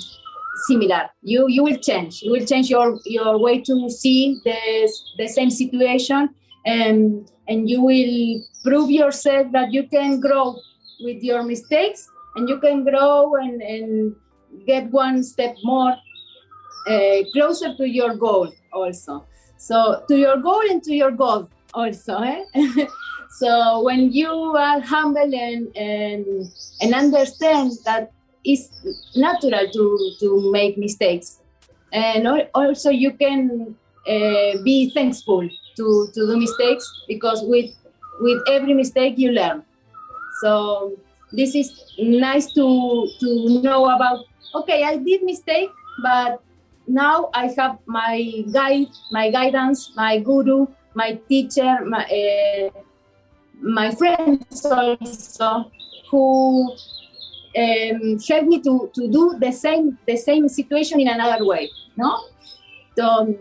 similar. 0.68 1.10
You 1.22 1.48
you 1.50 1.64
will 1.64 1.78
change. 1.78 2.22
You 2.22 2.32
will 2.32 2.46
change 2.46 2.70
your 2.70 3.00
your 3.06 3.38
way 3.38 3.62
to 3.62 3.90
see 3.90 4.40
the 4.46 4.58
the 5.18 5.28
same 5.28 5.50
situation, 5.50 6.30
and 6.66 7.30
and 7.48 7.70
you 7.70 7.82
will 7.82 8.42
prove 8.64 8.90
yourself 8.90 9.52
that 9.52 9.74
you 9.74 9.84
can 9.88 10.20
grow 10.20 10.56
with 11.02 11.22
your 11.22 11.44
mistakes, 11.44 12.10
and 12.36 12.48
you 12.48 12.60
can 12.60 12.84
grow 12.84 13.36
and 13.36 13.62
and 13.62 14.16
get 14.66 14.90
one 14.92 15.24
step 15.24 15.56
more 15.64 15.94
uh, 16.88 17.18
closer 17.34 17.76
to 17.76 17.86
your 17.88 18.16
goal 18.16 18.52
also. 18.72 19.26
So 19.58 20.04
to 20.08 20.16
your 20.18 20.38
goal 20.38 20.64
and 20.70 20.82
to 20.84 20.94
your 20.94 21.12
goal 21.12 21.50
also. 21.74 22.20
Eh? 22.20 22.44
So 23.40 23.82
when 23.82 24.12
you 24.12 24.30
are 24.30 24.80
humble 24.80 25.34
and, 25.34 25.76
and, 25.76 26.52
and 26.82 26.94
understand 26.94 27.72
that 27.86 28.12
it's 28.46 28.70
natural 29.16 29.70
to, 29.72 30.12
to 30.20 30.52
make 30.52 30.78
mistakes, 30.78 31.40
and 31.92 32.28
also 32.54 32.90
you 32.90 33.12
can 33.14 33.76
uh, 34.08 34.62
be 34.64 34.92
thankful 34.94 35.50
to, 35.78 36.08
to 36.14 36.28
do 36.28 36.38
mistakes 36.38 36.86
because 37.08 37.44
with, 37.44 37.72
with 38.20 38.42
every 38.50 38.74
mistake 38.74 39.18
you 39.18 39.32
learn. 39.32 39.64
So 40.42 40.98
this 41.32 41.56
is 41.56 41.72
nice 41.98 42.52
to, 42.54 43.08
to 43.20 43.62
know 43.64 43.86
about, 43.86 44.26
okay, 44.56 44.84
I 44.84 44.98
did 44.98 45.24
mistake, 45.24 45.70
but 46.02 46.42
now 46.88 47.30
I 47.34 47.48
have 47.58 47.80
my 47.88 48.44
guide, 48.52 48.90
my 49.12 49.32
guidance, 49.32 49.92
my 49.96 50.20
guru, 50.20 50.68
my 50.94 51.20
teacher, 51.28 51.80
my, 51.86 52.04
uh, 52.04 52.80
my 53.64 53.90
friends 53.96 54.66
also 54.66 55.72
who 56.12 56.72
um, 57.58 58.20
helped 58.28 58.48
me 58.48 58.62
to, 58.62 58.92
to 58.94 59.08
do 59.08 59.36
the 59.40 59.52
same 59.52 59.98
the 60.06 60.18
same 60.18 60.48
situation 60.50 61.00
in 61.00 61.08
another 61.08 61.46
way 61.46 61.70
no 61.96 62.20
so 62.96 63.36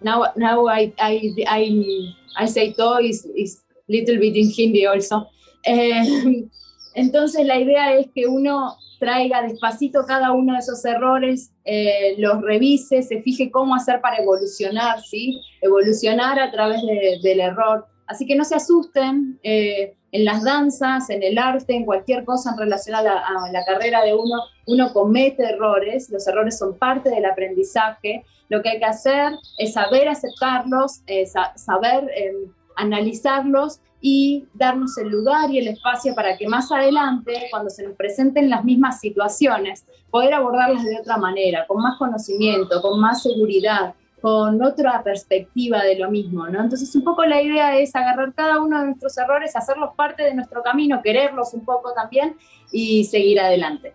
now 0.00 0.32
now 0.36 0.66
I 0.66 0.92
I 0.98 1.34
I, 1.46 2.14
I 2.36 2.46
say 2.46 2.72
todo 2.72 2.98
is, 3.00 3.26
is 3.34 3.62
little 3.88 4.18
bit 4.18 4.36
in 4.36 4.50
Hindi 4.50 4.86
also. 4.86 5.28
Um, 5.66 6.50
entonces 6.94 7.46
la 7.46 7.58
idea 7.58 7.94
es 7.96 8.08
que 8.14 8.26
uno 8.26 8.76
traiga 8.98 9.42
despacito 9.42 10.04
cada 10.06 10.32
uno 10.32 10.54
de 10.54 10.60
esos 10.60 10.84
errores, 10.84 11.52
eh, 11.64 12.14
los 12.18 12.40
revise, 12.40 13.02
se 13.02 13.20
fije 13.22 13.50
cómo 13.50 13.74
hacer 13.74 14.00
para 14.00 14.16
evolucionar, 14.16 15.02
¿sí? 15.02 15.42
Evolucionar 15.60 16.38
a 16.38 16.50
través 16.50 16.80
de, 16.82 17.18
del 17.22 17.40
error, 17.40 17.86
Así 18.06 18.26
que 18.26 18.36
no 18.36 18.44
se 18.44 18.54
asusten 18.54 19.38
eh, 19.42 19.96
en 20.12 20.24
las 20.24 20.44
danzas, 20.44 21.10
en 21.10 21.22
el 21.22 21.38
arte, 21.38 21.74
en 21.74 21.84
cualquier 21.84 22.24
cosa 22.24 22.52
en 22.52 22.58
relación 22.58 22.96
a 22.96 23.02
la, 23.02 23.64
carrera 23.64 24.02
de 24.02 24.14
uno. 24.14 24.42
Uno 24.66 24.92
comete 24.92 25.42
errores, 25.42 26.08
los 26.10 26.26
errores 26.26 26.56
son 26.58 26.78
parte 26.78 27.10
del 27.10 27.24
aprendizaje. 27.24 28.24
Lo 28.48 28.62
que 28.62 28.70
hay 28.70 28.78
que 28.78 28.84
hacer 28.84 29.32
es 29.58 29.72
saber 29.72 30.08
aceptarlos, 30.08 31.02
eh, 31.06 31.26
saber 31.56 32.08
eh, 32.16 32.32
analizarlos 32.76 33.80
y 34.00 34.44
darnos 34.54 34.96
el 34.98 35.08
lugar 35.08 35.50
y 35.50 35.58
el 35.58 35.68
espacio 35.68 36.14
para 36.14 36.36
que 36.36 36.46
más 36.46 36.70
adelante, 36.70 37.48
cuando 37.50 37.70
se 37.70 37.82
nos 37.82 37.96
presenten 37.96 38.48
las 38.48 38.62
mismas 38.64 39.00
situaciones, 39.00 39.84
poder 40.10 40.34
abordarlas 40.34 40.84
de 40.84 41.00
otra 41.00 41.16
manera, 41.16 41.66
con 41.66 41.82
más 41.82 41.98
conocimiento, 41.98 42.80
con 42.82 43.00
más 43.00 43.22
seguridad, 43.22 43.94
con 44.26 44.60
otra 44.60 45.04
perspectiva 45.04 45.84
de 45.84 45.96
lo 46.00 46.10
mismo, 46.10 46.48
¿no? 46.48 46.60
Entonces 46.60 46.92
un 46.96 47.04
poco 47.04 47.24
la 47.24 47.40
idea 47.40 47.78
es 47.78 47.94
agarrar 47.94 48.34
cada 48.34 48.60
uno 48.60 48.80
de 48.80 48.86
nuestros 48.86 49.16
errores, 49.18 49.54
hacerlos 49.54 49.90
parte 49.96 50.24
de 50.24 50.34
nuestro 50.34 50.64
camino, 50.64 51.00
quererlos 51.00 51.54
un 51.54 51.64
poco 51.64 51.92
también 51.92 52.36
y 52.72 53.04
seguir 53.04 53.38
adelante. 53.38 53.94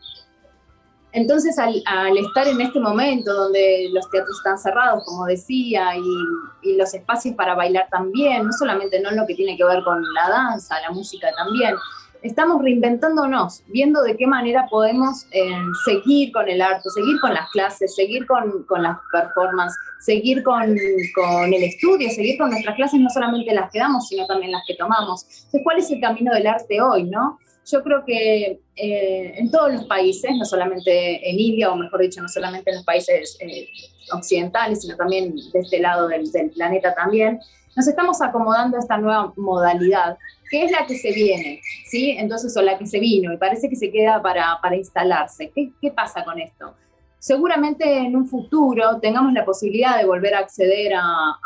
Entonces 1.12 1.60
al, 1.60 1.76
estar 2.18 2.48
en 2.48 2.62
este 2.62 2.80
momento 2.80 3.34
donde 3.34 3.90
los 3.92 4.10
teatros 4.10 4.38
están 4.38 4.58
cerrados, 4.58 5.04
como 5.06 5.26
decía, 5.26 5.98
y, 5.98 6.70
y, 6.70 6.78
los 6.78 6.94
espacios 6.94 7.36
para 7.36 7.54
bailar 7.54 7.90
también, 7.92 8.46
no 8.46 8.54
solamente 8.54 9.02
no 9.02 9.10
en 9.10 9.18
lo 9.18 9.28
que 9.28 9.36
tiene 9.36 9.58
que 9.58 9.66
ver 9.66 9.84
con 9.84 10.02
la 10.14 10.30
danza, 10.30 10.80
la 10.80 10.92
música 10.92 11.28
también, 11.36 11.76
estamos 12.22 12.62
reinventándonos, 12.62 13.64
viendo 13.68 14.02
de 14.04 14.16
qué 14.18 14.28
manera 14.28 14.68
podemos 14.70 15.26
eh, 15.32 15.52
seguir 15.86 16.32
con 16.32 16.48
el 16.50 16.62
arte, 16.62 16.90
seguir 16.90 17.20
con 17.20 17.34
las 17.34 17.50
clases, 17.52 17.96
seguir 17.96 18.26
con, 18.28 18.64
con 18.64 18.84
las 18.84 18.98
performances, 19.12 19.78
seguir 20.00 20.44
con, 20.44 20.76
con, 21.16 21.54
el 21.54 21.64
estudio, 21.64 22.10
seguir 22.10 22.38
con 22.38 22.52
nuestras 22.52 22.76
clases, 22.76 23.00
no 23.00 23.10
solamente 23.10 23.54
las 23.54 23.72
que 23.72 23.80
damos, 23.80 24.08
sino 24.08 24.26
también 24.28 24.52
las 24.52 24.64
que 24.68 24.76
tomamos. 24.76 25.24
Entonces, 25.24 25.62
¿cuál 25.64 25.78
es 25.78 25.92
el 25.92 26.00
camino 26.00 26.34
del 26.34 26.48
arte 26.48 26.82
hoy, 26.82 27.04
no? 27.04 27.40
yo 27.72 27.84
creo 27.84 28.04
que 28.06 28.60
eh, 28.76 29.34
en 29.38 29.52
todos 29.52 29.72
los 29.74 29.86
países, 29.86 30.32
no 30.38 30.46
solamente 30.46 31.30
en 31.30 31.40
India, 31.40 31.72
o 31.72 31.76
mejor 31.76 32.02
dicho, 32.02 32.22
no 32.22 32.28
solamente 32.28 32.72
en 32.72 32.78
los 32.78 32.86
países 32.86 33.38
eh, 33.40 33.68
occidentales, 34.12 34.82
sino 34.82 34.96
también 34.96 35.36
de 35.36 35.60
este 35.60 35.80
lado 35.80 36.08
del, 36.08 36.30
planeta 36.56 36.94
también, 36.96 37.40
nos 37.76 37.88
estamos 37.88 38.22
acomodando 38.22 38.78
a 38.78 38.80
esta 38.80 38.98
nueva 38.98 39.34
modalidad, 39.38 40.18
que 40.50 40.66
es 40.66 40.72
la 40.72 40.86
que 40.86 40.98
se 40.98 41.12
viene, 41.12 41.62
¿sí? 41.86 42.12
Entonces, 42.12 42.56
o 42.58 42.62
la 42.62 42.78
que 42.78 42.86
se 42.86 43.00
vino, 43.00 43.34
y 43.34 43.38
parece 43.38 43.70
que 43.70 43.76
se 43.76 43.92
queda 43.92 44.22
para, 44.22 44.60
para 44.62 44.76
instalarse. 44.76 45.52
¿Qué, 45.56 45.72
¿Qué 45.82 45.92
pasa 45.92 46.24
con 46.24 46.40
esto? 46.40 46.76
seguramente 47.22 47.86
en 48.00 48.16
un 48.16 48.28
futuro 48.28 49.00
tengamos 49.00 49.32
la 49.32 49.46
posibilidad 49.46 50.00
de 50.00 50.06
volver 50.06 50.34
a 50.34 50.40
acceder 50.40 50.94
a, 50.96 51.38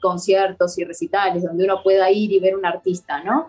conciertos 0.00 0.78
y 0.78 0.84
recitales 0.84 1.42
donde 1.42 1.64
uno 1.64 1.82
pueda 1.82 2.10
ir 2.10 2.32
y 2.32 2.40
ver 2.40 2.56
un 2.56 2.64
artista, 2.64 3.22
¿no? 3.22 3.48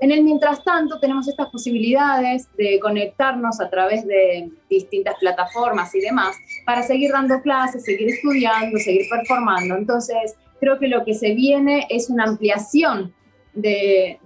En 0.00 0.10
el 0.10 0.24
mientras 0.24 0.64
tanto 0.64 0.98
tenemos 0.98 1.28
estas 1.28 1.50
posibilidades 1.50 2.48
de 2.56 2.80
conectarnos 2.80 3.60
a 3.60 3.68
través 3.68 4.06
de 4.06 4.50
distintas 4.70 5.16
plataformas 5.20 5.94
y 5.94 6.00
demás 6.00 6.34
para 6.64 6.82
seguir 6.82 7.12
dando 7.12 7.42
clases, 7.42 7.84
seguir 7.84 8.08
estudiando, 8.08 8.78
seguir 8.78 9.06
performando. 9.10 9.76
Entonces, 9.76 10.36
creo 10.60 10.78
que 10.78 10.88
lo 10.88 11.04
que 11.04 11.14
se 11.14 11.34
viene 11.34 11.86
es 11.88 12.10
una 12.10 12.24
ampliación 12.24 13.12
de, 13.54 14.18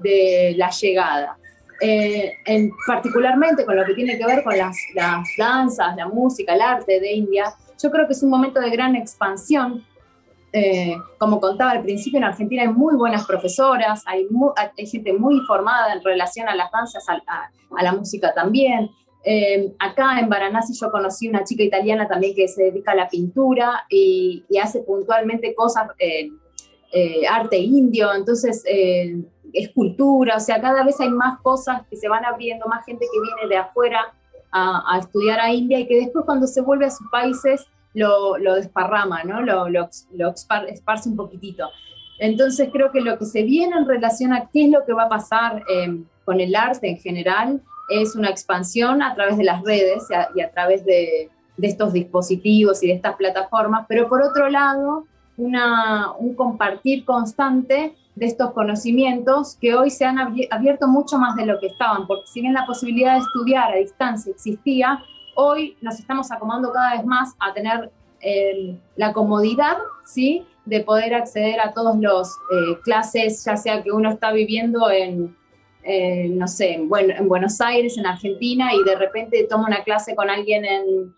la 0.56 0.70
llegada. 0.70 1.38
Eh, 1.80 2.32
en, 2.46 2.70
particularmente 2.86 3.64
con 3.64 3.76
lo 3.76 3.84
que 3.84 3.94
tiene 3.94 4.16
que 4.16 4.24
ver 4.26 4.44
con 4.44 4.56
las, 4.56 4.76
danzas, 5.36 5.96
la 5.96 6.08
música, 6.08 6.54
el 6.54 6.60
arte 6.60 7.00
de 7.00 7.12
India, 7.12 7.54
yo 7.82 7.90
creo 7.90 8.06
que 8.06 8.12
es 8.12 8.22
un 8.22 8.30
momento 8.30 8.60
de 8.60 8.70
gran 8.70 8.94
expansión 8.94 9.84
eh, 10.56 10.96
como 11.18 11.40
contaba 11.40 11.72
al 11.72 11.82
principio, 11.82 12.18
en 12.18 12.24
Argentina 12.24 12.62
hay 12.62 12.68
muy 12.68 12.94
buenas 12.94 13.26
profesoras, 13.26 14.04
hay, 14.06 14.28
gente 14.86 15.12
muy 15.12 15.34
informada 15.34 15.92
en 15.92 16.00
relación 16.04 16.48
a 16.48 16.54
las 16.54 16.70
danzas, 16.70 17.04
a, 17.08 17.82
la 17.82 17.92
música 17.92 18.32
también. 18.32 18.88
Eh, 19.24 19.72
acá 19.78 20.20
en 20.20 20.28
Varanasi 20.28 20.74
yo 20.78 20.90
conocí 20.90 21.28
una 21.28 21.44
chica 21.44 21.62
italiana 21.62 22.06
también 22.06 22.34
que 22.34 22.46
se 22.46 22.64
dedica 22.64 22.92
a 22.92 22.94
la 22.94 23.08
pintura 23.08 23.84
y, 23.88 24.44
hace 24.62 24.80
puntualmente 24.80 25.54
cosas, 25.54 25.88
eh, 25.98 26.30
arte 27.28 27.56
indio, 27.56 28.12
entonces 28.14 28.62
escultura, 29.52 30.36
o 30.36 30.40
sea, 30.40 30.60
cada 30.60 30.84
vez 30.84 31.00
hay 31.00 31.10
más 31.10 31.40
cosas 31.40 31.82
que 31.88 31.96
se 31.96 32.08
van 32.08 32.24
abriendo, 32.24 32.66
más 32.66 32.84
gente 32.84 33.06
que 33.12 33.20
viene 33.20 33.48
de 33.48 33.56
afuera 33.56 34.12
a, 34.52 34.94
a 34.94 34.98
estudiar 35.00 35.40
a 35.40 35.52
India 35.52 35.80
y 35.80 35.86
que 35.86 35.96
después 35.96 36.24
cuando 36.24 36.46
se 36.46 36.60
vuelve 36.60 36.86
a 36.86 36.90
sus 36.90 37.08
países 37.10 37.66
lo, 37.94 38.54
desparrama, 38.54 39.22
¿no? 39.24 39.40
Lo, 39.40 39.68
lo, 39.68 39.88
esparce 40.68 41.08
un 41.08 41.16
poquitito. 41.16 41.70
Entonces 42.18 42.68
creo 42.72 42.90
que 42.92 43.00
lo 43.00 43.18
que 43.18 43.24
se 43.24 43.42
viene 43.42 43.76
en 43.76 43.86
relación 43.86 44.32
a 44.32 44.48
qué 44.52 44.64
es 44.64 44.70
lo 44.70 44.84
que 44.84 44.92
va 44.92 45.04
a 45.04 45.08
pasar 45.08 45.64
eh, 45.68 46.02
con 46.24 46.40
el 46.40 46.54
arte 46.54 46.88
en 46.88 46.98
general 46.98 47.60
es 47.88 48.16
una 48.16 48.30
expansión 48.30 49.02
a 49.02 49.14
través 49.14 49.36
de 49.36 49.44
las 49.44 49.62
redes 49.62 50.04
y 50.34 50.40
a, 50.40 50.50
través 50.50 50.84
de, 50.84 51.30
estos 51.60 51.92
dispositivos 51.92 52.82
y 52.82 52.88
de 52.88 52.94
estas 52.94 53.14
plataformas, 53.16 53.86
pero 53.88 54.08
por 54.08 54.22
otro 54.22 54.48
lado, 54.48 55.06
una, 55.36 56.12
un 56.18 56.34
compartir 56.34 57.04
constante 57.04 57.94
de 58.14 58.26
estos 58.26 58.52
conocimientos 58.52 59.56
que 59.60 59.74
hoy 59.74 59.90
se 59.90 60.04
han 60.04 60.18
abierto 60.18 60.88
mucho 60.88 61.18
más 61.18 61.36
de 61.36 61.46
lo 61.46 61.58
que 61.60 61.66
estaban, 61.68 62.06
porque 62.06 62.26
si 62.26 62.40
bien 62.40 62.54
la 62.54 62.66
posibilidad 62.66 63.14
de 63.14 63.20
estudiar 63.20 63.72
a 63.72 63.76
distancia 63.76 64.32
existía, 64.32 65.02
hoy 65.36 65.76
nos 65.80 65.98
estamos 65.98 66.30
acomodando 66.30 66.72
cada 66.72 66.96
vez 66.96 67.04
más 67.04 67.34
a 67.40 67.52
tener 67.52 67.90
eh, 68.20 68.78
la 68.96 69.12
comodidad, 69.12 69.76
¿sí? 70.04 70.46
De 70.64 70.80
poder 70.80 71.14
acceder 71.14 71.60
a 71.60 71.72
todos 71.72 71.96
los 71.98 72.28
eh, 72.28 72.78
clases, 72.82 73.44
ya 73.44 73.56
sea 73.56 73.82
que 73.82 73.92
uno 73.92 74.10
está 74.10 74.32
viviendo 74.32 74.90
en, 74.90 75.36
no 76.30 76.48
sé, 76.48 76.74
en, 76.74 76.88
en, 76.92 77.28
Buenos 77.28 77.60
Aires, 77.60 77.98
en 77.98 78.06
Argentina, 78.06 78.74
y 78.74 78.82
de 78.84 78.96
repente 78.96 79.46
toma 79.48 79.66
una 79.66 79.84
clase 79.84 80.14
con 80.14 80.30
alguien 80.30 80.64
en, 80.64 81.12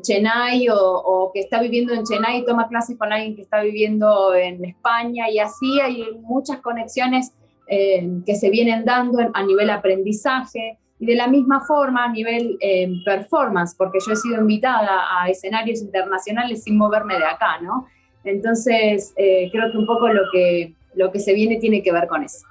Chennai 0.00 0.66
o, 0.70 1.30
que 1.34 1.40
está 1.40 1.60
viviendo 1.60 1.92
en 1.92 2.02
Chennai 2.02 2.42
toma 2.46 2.68
clases 2.68 2.96
con 2.96 3.12
alguien 3.12 3.36
que 3.36 3.42
está 3.42 3.60
viviendo 3.60 4.34
en 4.34 4.64
España 4.64 5.28
y 5.28 5.38
así 5.40 5.78
hay 5.78 6.06
muchas 6.22 6.60
conexiones 6.60 7.34
eh, 7.70 8.08
que 8.24 8.34
se 8.34 8.48
vienen 8.48 8.86
dando 8.86 9.18
a 9.34 9.42
nivel 9.42 9.68
aprendizaje. 9.68 10.78
Y 11.00 11.06
de 11.06 11.14
la 11.14 11.28
misma 11.28 11.60
forma 11.60 12.06
a 12.06 12.08
nivel 12.08 12.56
eh, 12.60 12.90
performance, 13.04 13.74
porque 13.76 13.98
yo 14.04 14.14
he 14.14 14.16
sido 14.16 14.40
invitada 14.40 15.04
a 15.20 15.28
escenarios 15.28 15.80
internacionales 15.80 16.64
sin 16.64 16.76
moverme 16.76 17.18
de 17.18 17.24
acá, 17.24 17.60
¿no? 17.60 17.86
Entonces, 18.24 19.12
eh, 19.16 19.48
creo 19.52 19.70
que 19.70 19.78
un 19.78 19.86
poco 19.86 20.08
lo 20.08 20.22
que, 20.32 20.74
lo 20.94 21.12
que 21.12 21.20
se 21.20 21.34
viene 21.34 21.56
tiene 21.56 21.82
que 21.82 21.92
ver 21.92 22.08
con 22.08 22.24
eso. 22.24 22.44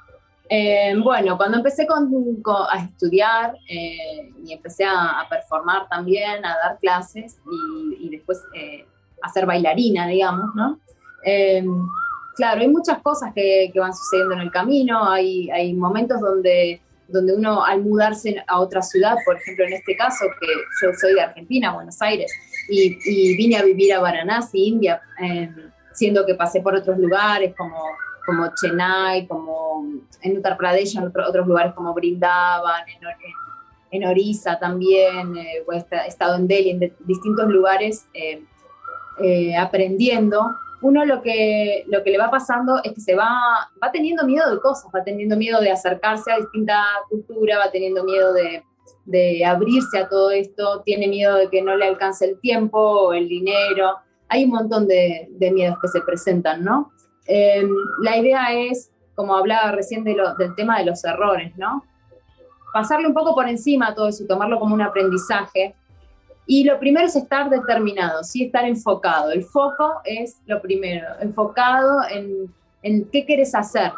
Eh, 0.49 0.95
bueno, 1.03 1.37
cuando 1.37 1.57
empecé 1.57 1.85
a 1.85 2.83
estudiar 2.83 3.55
y 3.67 4.53
empecé 4.53 4.85
a, 4.85 5.25
performar 5.29 5.87
también, 5.89 6.45
a 6.45 6.55
dar 6.63 6.79
clases 6.79 7.37
y, 7.51 8.05
y 8.05 8.09
después 8.09 8.43
a 9.21 9.29
ser 9.29 9.45
bailarina, 9.45 10.07
digamos, 10.07 10.55
¿no? 10.55 10.79
claro, 12.37 12.61
hay 12.61 12.67
muchas 12.69 12.99
cosas 12.99 13.33
que, 13.33 13.71
van 13.75 13.93
sucediendo 13.93 14.35
en 14.35 14.41
el 14.41 14.51
camino, 14.51 15.09
hay, 15.09 15.73
momentos 15.73 16.21
donde 16.21 16.81
donde 17.09 17.33
uno 17.33 17.63
al 17.63 17.81
mudarse 17.83 18.43
a 18.47 18.59
otra 18.59 18.81
ciudad, 18.81 19.15
por 19.25 19.37
ejemplo 19.37 19.63
en 19.65 19.73
este 19.73 19.95
caso, 19.95 20.25
que 20.41 20.47
yo 20.81 20.91
soy 20.99 21.13
de 21.13 21.21
Argentina, 21.21 21.73
Buenos 21.73 22.01
Aires, 22.01 22.29
y, 22.69 23.37
vine 23.37 23.55
a 23.55 23.63
vivir 23.63 23.93
a 23.93 24.01
Varanasi, 24.01 24.67
India, 24.67 25.01
em, 25.17 25.71
siendo 25.93 26.25
que 26.25 26.35
pasé 26.35 26.59
por 26.59 26.75
otros 26.75 26.97
lugares 26.97 27.55
como, 27.55 27.81
como 28.27 28.53
Chennai, 28.53 29.25
como 29.25 29.85
en 30.21 30.37
Uttar 30.37 30.57
Pradesh, 30.57 30.97
en 30.97 31.05
otros 31.05 31.47
lugares 31.47 31.73
como 31.73 31.93
Brindavan, 31.93 32.83
en, 32.89 32.99
en, 33.91 34.09
Orissa 34.09 34.59
también, 34.59 35.37
eh, 35.37 35.63
he 35.71 36.07
estado 36.07 36.35
en 36.35 36.45
Delhi, 36.45 36.71
en 36.71 36.93
distintos 37.05 37.47
lugares 37.47 38.05
eh, 38.13 38.43
eh, 39.23 39.55
aprendiendo 39.55 40.45
uno 40.81 41.05
lo 41.05 41.21
que, 41.21 41.85
lo 41.87 42.03
que 42.03 42.11
le 42.11 42.17
va 42.17 42.29
pasando 42.29 42.81
es 42.83 42.93
que 42.93 43.01
se 43.01 43.15
va, 43.15 43.71
va 43.81 43.91
teniendo 43.91 44.25
miedo 44.25 44.53
de 44.53 44.59
cosas, 44.59 44.91
va 44.93 45.03
teniendo 45.03 45.37
miedo 45.37 45.59
de 45.61 45.71
acercarse 45.71 46.31
a 46.31 46.37
distinta 46.37 46.83
cultura, 47.09 47.57
va 47.57 47.71
teniendo 47.71 48.03
miedo 48.03 48.33
de, 48.33 48.63
de 49.05 49.45
abrirse 49.45 49.97
a 49.97 50.09
todo 50.09 50.29
esto, 50.31 50.81
tiene 50.83 51.07
miedo 51.07 51.35
de 51.37 51.49
que 51.49 51.61
no 51.61 51.75
le 51.75 51.87
alcance 51.87 52.25
el 52.25 52.39
tiempo 52.41 52.77
o 52.79 53.13
el 53.13 53.27
dinero. 53.27 53.95
Hay 54.27 54.43
un 54.43 54.51
montón 54.51 54.87
de, 54.87 55.29
de 55.31 55.51
miedos 55.51 55.77
que 55.81 55.87
se 55.87 56.01
presentan, 56.01 56.63
¿no? 56.63 56.91
Em, 57.27 57.69
la 58.01 58.17
idea 58.17 58.53
es, 58.53 58.91
como 59.15 59.35
hablaba 59.35 59.71
recién 59.71 60.03
de 60.03 60.15
lo, 60.15 60.35
del 60.35 60.55
tema 60.55 60.79
de 60.79 60.85
los 60.85 61.03
errores, 61.03 61.55
¿no? 61.57 61.83
Pasarle 62.73 63.07
un 63.07 63.13
poco 63.13 63.33
por 63.33 63.47
encima 63.47 63.87
a 63.87 63.95
todo 63.95 64.07
eso, 64.07 64.25
tomarlo 64.27 64.59
como 64.59 64.73
un 64.73 64.81
aprendizaje 64.81 65.75
y 66.49 66.63
lo 66.63 66.79
primero 66.79 67.05
es 67.05 67.15
estar 67.15 67.49
determinado, 67.49 68.23
¿sí? 68.23 68.45
estar 68.45 68.63
enfocado. 68.63 69.31
El 69.31 69.43
foco 69.43 70.01
es 70.05 70.37
lo 70.45 70.61
primero, 70.61 71.05
enfocado 71.19 71.99
en, 72.09 72.53
en 72.83 73.05
qué 73.11 73.25
quieres 73.25 73.53
hacer. 73.53 73.91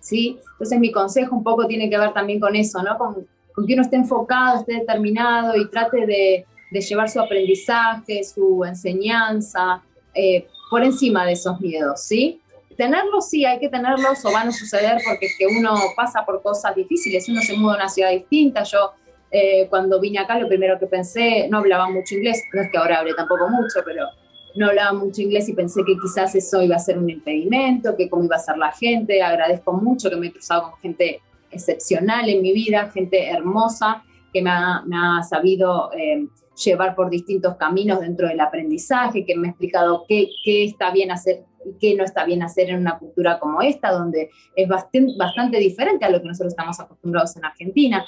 ¿sí? 0.00 0.40
Entonces 0.52 0.80
mi 0.80 0.90
consejo 0.90 1.36
un 1.36 1.44
poco 1.44 1.68
tiene 1.68 1.88
que 1.88 1.96
ver 1.96 2.12
también 2.12 2.40
con 2.40 2.56
eso, 2.56 2.82
¿no? 2.82 2.98
con, 2.98 3.26
con 3.54 3.66
que 3.66 3.74
uno 3.74 3.82
esté 3.82 3.96
enfocado, 3.96 4.58
esté 4.58 4.74
determinado 4.74 5.56
y 5.56 5.70
trate 5.70 6.06
de, 6.06 6.44
de 6.72 6.80
llevar 6.80 7.08
su 7.08 7.20
aprendizaje, 7.20 8.24
su 8.24 8.64
enseñanza 8.64 9.80
eh, 10.12 10.48
por 10.70 10.82
encima 10.82 11.24
de 11.24 11.32
esos 11.32 11.60
miedos. 11.60 12.00
¿sí? 12.02 12.39
Tenerlos 12.80 13.28
sí, 13.28 13.44
hay 13.44 13.58
que 13.58 13.68
tenerlos 13.68 14.24
o 14.24 14.32
van 14.32 14.48
a 14.48 14.52
suceder 14.52 15.02
porque 15.06 15.26
es 15.26 15.36
que 15.38 15.46
uno 15.46 15.74
pasa 15.94 16.24
por 16.24 16.40
cosas 16.40 16.74
difíciles, 16.74 17.28
uno 17.28 17.42
se 17.42 17.54
muda 17.54 17.74
a 17.74 17.76
una 17.76 17.88
ciudad 17.90 18.10
distinta, 18.10 18.62
yo 18.62 18.92
eh, 19.30 19.66
cuando 19.68 20.00
vine 20.00 20.18
acá 20.18 20.38
lo 20.38 20.48
primero 20.48 20.78
que 20.78 20.86
pensé, 20.86 21.46
no 21.50 21.58
hablaba 21.58 21.90
mucho 21.90 22.14
inglés, 22.14 22.42
no 22.54 22.62
es 22.62 22.70
que 22.70 22.78
ahora 22.78 23.00
hable 23.00 23.12
tampoco 23.12 23.50
mucho, 23.50 23.80
pero 23.84 24.06
no 24.54 24.68
hablaba 24.68 24.94
mucho 24.94 25.20
inglés 25.20 25.46
y 25.50 25.52
pensé 25.52 25.82
que 25.84 25.94
quizás 26.00 26.34
eso 26.34 26.62
iba 26.62 26.76
a 26.76 26.78
ser 26.78 26.96
un 26.96 27.10
impedimento, 27.10 27.94
que 27.98 28.08
cómo 28.08 28.24
iba 28.24 28.36
a 28.36 28.38
ser 28.38 28.56
la 28.56 28.72
gente. 28.72 29.22
Agradezco 29.22 29.74
mucho 29.74 30.08
que 30.08 30.16
me 30.16 30.28
he 30.28 30.32
cruzado 30.32 30.70
con 30.70 30.80
gente 30.80 31.20
excepcional 31.50 32.30
en 32.30 32.40
mi 32.40 32.54
vida, 32.54 32.90
gente 32.94 33.28
hermosa 33.28 34.02
que 34.32 34.40
me 34.40 34.50
ha, 34.50 35.22
sabido 35.28 35.90
eh, 35.92 36.26
llevar 36.64 36.94
por 36.94 37.10
distintos 37.10 37.56
caminos 37.56 38.00
dentro 38.00 38.26
del 38.26 38.40
aprendizaje, 38.40 39.26
que 39.26 39.36
me 39.36 39.48
ha 39.48 39.50
explicado 39.50 40.06
qué, 40.08 40.30
qué 40.42 40.64
está 40.64 40.90
bien 40.92 41.10
hacer 41.10 41.44
qué 41.80 41.94
no 41.94 42.04
está 42.04 42.24
bien 42.24 42.42
hacer 42.42 42.70
en 42.70 42.80
una 42.80 42.98
cultura 42.98 43.38
como 43.38 43.62
esta, 43.62 43.92
donde 43.92 44.30
es 44.56 44.68
bastante, 44.68 45.12
bastante 45.18 45.58
diferente 45.58 46.04
a 46.04 46.10
lo 46.10 46.20
que 46.20 46.28
nosotros 46.28 46.52
estamos 46.52 46.78
acostumbrados 46.80 47.36
en 47.36 47.44
Argentina. 47.44 48.04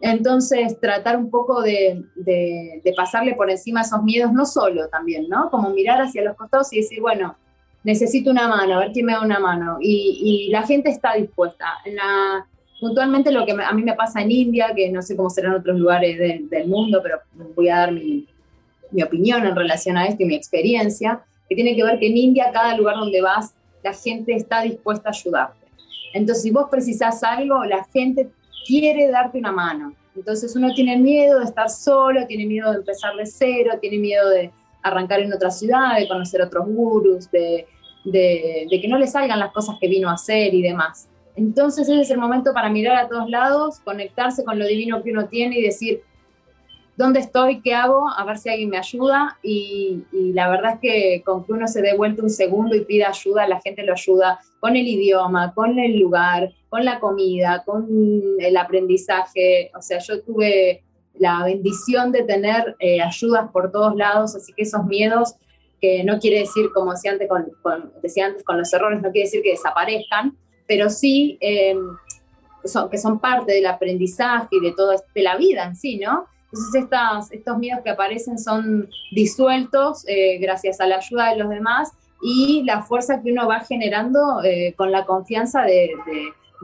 Entonces, 0.00 0.80
tratar 0.80 1.16
un 1.16 1.30
poco 1.30 1.62
de, 1.62 2.02
pasarle 2.96 3.34
por 3.34 3.50
encima 3.50 3.82
esos 3.82 4.02
miedos, 4.02 4.32
no 4.32 4.44
solo 4.44 4.88
también, 4.88 5.28
¿no? 5.28 5.48
Como 5.50 5.70
mirar 5.70 6.00
hacia 6.00 6.24
los 6.24 6.36
costados 6.36 6.72
y 6.72 6.78
decir, 6.78 7.00
bueno, 7.00 7.36
necesito 7.84 8.30
una 8.30 8.48
mano, 8.48 8.74
a 8.74 8.78
ver 8.80 8.92
quién 8.92 9.06
me 9.06 9.12
da 9.12 9.20
una 9.22 9.38
mano. 9.38 9.78
Y, 9.80 10.48
la 10.50 10.62
gente 10.64 10.90
está 10.90 11.14
dispuesta. 11.14 11.66
la, 11.86 12.44
puntualmente 12.80 13.30
lo 13.30 13.46
que 13.46 13.52
a 13.52 13.72
mí 13.72 13.82
me 13.84 13.94
pasa 13.94 14.20
en 14.22 14.32
India, 14.32 14.72
que 14.74 14.90
no 14.90 15.02
sé 15.02 15.16
cómo 15.16 15.30
será 15.30 15.50
en 15.50 15.54
otros 15.54 15.78
lugares 15.78 16.18
del 16.18 16.66
mundo, 16.66 17.00
pero 17.00 17.20
voy 17.54 17.68
a 17.68 17.76
dar 17.76 17.92
mi, 17.92 18.26
mi 18.90 19.02
opinión 19.02 19.44
en 19.46 19.56
relación 19.56 19.96
a 19.96 20.06
esto 20.06 20.22
y 20.22 20.26
mi 20.26 20.34
experiencia, 20.34 21.22
que 21.52 21.62
tiene 21.62 21.76
que 21.76 21.84
ver 21.84 21.98
que 21.98 22.06
en 22.06 22.16
India, 22.16 22.50
cada 22.52 22.76
lugar 22.76 22.96
donde 22.96 23.20
vas, 23.20 23.54
la 23.82 23.92
gente 23.92 24.34
está 24.34 24.62
dispuesta 24.62 25.10
a 25.10 25.12
ayudarte. 25.12 25.66
Entonces, 26.14 26.42
si 26.42 26.50
vos 26.50 26.68
precisás 26.70 27.22
algo, 27.22 27.64
la 27.64 27.84
gente 27.84 28.30
quiere 28.66 29.10
darte 29.10 29.38
una 29.38 29.52
mano. 29.52 29.94
Entonces 30.14 30.54
uno 30.56 30.72
tiene 30.74 30.98
miedo 30.98 31.38
de 31.38 31.46
estar 31.46 31.70
solo, 31.70 32.26
tiene 32.26 32.46
miedo 32.46 32.70
de 32.70 32.78
empezar 32.78 33.16
de 33.16 33.26
cero, 33.26 33.72
tiene 33.80 33.98
miedo 33.98 34.28
de 34.28 34.50
arrancar 34.82 35.20
en 35.20 35.32
otra 35.32 35.50
ciudad, 35.50 35.96
de 35.98 36.08
conocer 36.08 36.42
otros 36.42 36.66
gurus, 36.66 37.30
de, 37.30 37.66
de, 38.04 38.66
que 38.70 38.88
no 38.88 38.98
le 38.98 39.06
salgan 39.06 39.38
las 39.38 39.52
cosas 39.52 39.76
que 39.80 39.88
vino 39.88 40.10
a 40.10 40.14
hacer 40.14 40.52
y 40.52 40.62
demás. 40.62 41.08
Entonces 41.34 41.88
ese 41.88 42.02
es 42.02 42.10
el 42.10 42.18
momento 42.18 42.52
para 42.52 42.68
mirar 42.68 42.96
a 42.96 43.08
todos 43.08 43.30
lados, 43.30 43.80
conectarse 43.80 44.44
con 44.44 44.58
lo 44.58 44.66
divino 44.66 45.02
que 45.02 45.12
uno 45.12 45.28
tiene 45.28 45.58
y 45.58 45.62
decir, 45.62 46.02
¿dónde 47.02 47.18
estoy? 47.18 47.60
¿Qué 47.60 47.74
hago? 47.74 48.08
A 48.08 48.24
ver 48.24 48.38
si 48.38 48.48
alguien 48.48 48.70
me 48.70 48.78
ayuda. 48.78 49.36
Y, 49.42 50.04
la 50.12 50.48
verdad 50.48 50.74
es 50.74 50.80
que 50.80 51.22
con 51.24 51.44
que 51.44 51.52
uno 51.52 51.66
se 51.66 51.82
dé 51.82 51.96
vuelta 51.96 52.22
un 52.22 52.30
segundo 52.30 52.76
y 52.76 52.84
pida 52.84 53.08
ayuda, 53.08 53.48
la 53.48 53.60
gente 53.60 53.82
lo 53.82 53.92
ayuda 53.92 54.38
con 54.60 54.76
el 54.76 54.86
idioma, 54.86 55.52
con 55.52 55.78
el 55.80 55.98
lugar, 55.98 56.52
con 56.68 56.84
la 56.84 57.00
comida, 57.00 57.64
con 57.66 57.88
el 58.38 58.56
aprendizaje. 58.56 59.72
O 59.76 59.82
sea, 59.82 59.98
yo 59.98 60.22
tuve 60.22 60.84
la 61.14 61.44
bendición 61.44 62.12
de 62.12 62.22
tener 62.22 62.76
eh, 62.78 63.02
ayudas 63.02 63.50
por 63.50 63.72
todos 63.72 63.96
lados, 63.96 64.36
así 64.36 64.52
que 64.52 64.62
esos 64.62 64.84
miedos, 64.84 65.34
que 65.80 66.04
no 66.04 66.20
quiere 66.20 66.38
decir, 66.38 66.70
como 66.72 66.92
decía 66.92 67.12
antes 67.12 67.28
con, 68.44 68.58
los 68.58 68.72
errores, 68.72 69.02
no 69.02 69.10
quiere 69.10 69.26
decir 69.26 69.42
que 69.42 69.50
desaparezcan, 69.50 70.36
pero 70.68 70.88
sí 70.88 71.36
eh, 71.40 71.74
que 72.90 72.98
son 72.98 73.18
parte 73.18 73.52
del 73.52 73.66
aprendizaje 73.66 74.48
y 74.52 74.60
de, 74.60 74.72
todo, 74.72 74.92
de 74.92 75.22
la 75.22 75.36
vida 75.36 75.64
en 75.64 75.74
sí, 75.74 75.98
¿no? 75.98 76.28
Entonces 76.52 77.30
estos 77.30 77.58
miedos 77.58 77.82
que 77.82 77.90
aparecen 77.90 78.38
son 78.38 78.88
disueltos 79.10 80.04
eh, 80.06 80.38
gracias 80.38 80.80
a 80.80 80.86
la 80.86 80.96
ayuda 80.96 81.30
de 81.30 81.36
los 81.38 81.48
demás 81.48 81.92
y 82.22 82.62
la 82.64 82.82
fuerza 82.82 83.22
que 83.22 83.32
uno 83.32 83.48
va 83.48 83.60
generando 83.60 84.40
con 84.76 84.92
la 84.92 85.04
confianza 85.04 85.62
de, 85.62 85.90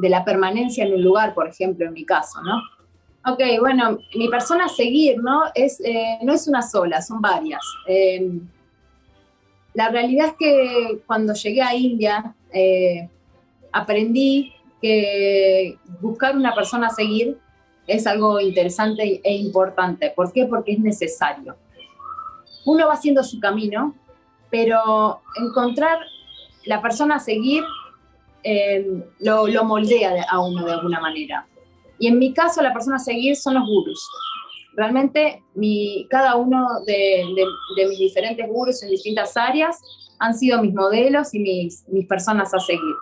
la 0.00 0.24
permanencia 0.24 0.84
en 0.84 0.94
un 0.94 1.02
lugar, 1.02 1.34
por 1.34 1.48
ejemplo, 1.48 1.86
en 1.86 1.94
mi 1.94 2.04
caso, 2.04 2.40
¿no? 2.42 2.62
Ok, 3.32 3.40
bueno, 3.58 3.98
mi 4.14 4.28
persona 4.28 4.66
a 4.66 4.68
seguir, 4.68 5.20
¿no? 5.20 5.42
Es, 5.56 5.80
eh, 5.80 6.18
no 6.22 6.32
es 6.32 6.46
una 6.46 6.62
sola, 6.62 7.02
son 7.02 7.20
varias. 7.20 7.64
La 9.78 9.90
realidad 9.90 10.28
es 10.28 10.34
que 10.38 11.02
cuando 11.06 11.34
llegué 11.34 11.62
a 11.62 11.72
India, 11.72 12.34
eh, 12.52 13.08
aprendí 13.70 14.52
que 14.82 15.78
buscar 16.00 16.36
una 16.36 16.52
persona 16.52 16.88
a 16.88 16.90
seguir 16.90 17.38
es 17.88 18.06
algo 18.06 18.38
interesante 18.38 19.20
e 19.24 19.34
importante. 19.34 20.12
¿Por 20.14 20.32
qué? 20.32 20.46
Porque 20.46 20.72
es 20.72 20.78
necesario. 20.78 21.56
Uno 22.66 22.86
va 22.86 22.92
haciendo 22.92 23.24
su 23.24 23.40
camino, 23.40 23.94
pero 24.50 25.22
encontrar 25.40 25.98
la 26.66 26.80
persona 26.82 27.16
a 27.16 27.18
seguir 27.18 27.64
em, 28.42 29.02
lo, 29.20 29.48
lo 29.48 29.64
moldea 29.64 30.26
a 30.28 30.38
uno 30.38 30.64
de 30.66 30.72
alguna 30.72 31.00
manera. 31.00 31.46
Y 31.98 32.06
en 32.06 32.18
mi 32.18 32.32
caso, 32.32 32.62
la 32.62 32.72
persona 32.72 32.96
a 32.96 33.00
seguir 33.00 33.36
son 33.36 33.54
los 33.54 33.66
gurus. 33.66 34.06
Realmente, 34.74 35.42
mi, 35.54 36.06
cada 36.08 36.36
uno 36.36 36.66
de, 36.86 37.24
mis 37.88 37.98
diferentes 37.98 38.46
gurus 38.46 38.82
en 38.82 38.90
distintas 38.90 39.36
áreas 39.36 39.80
han 40.20 40.34
sido 40.34 40.62
mis 40.62 40.74
modelos 40.74 41.34
y 41.34 41.40
mis, 41.40 41.88
mis 41.88 42.06
personas 42.06 42.52
a 42.54 42.60
seguir. 42.60 42.94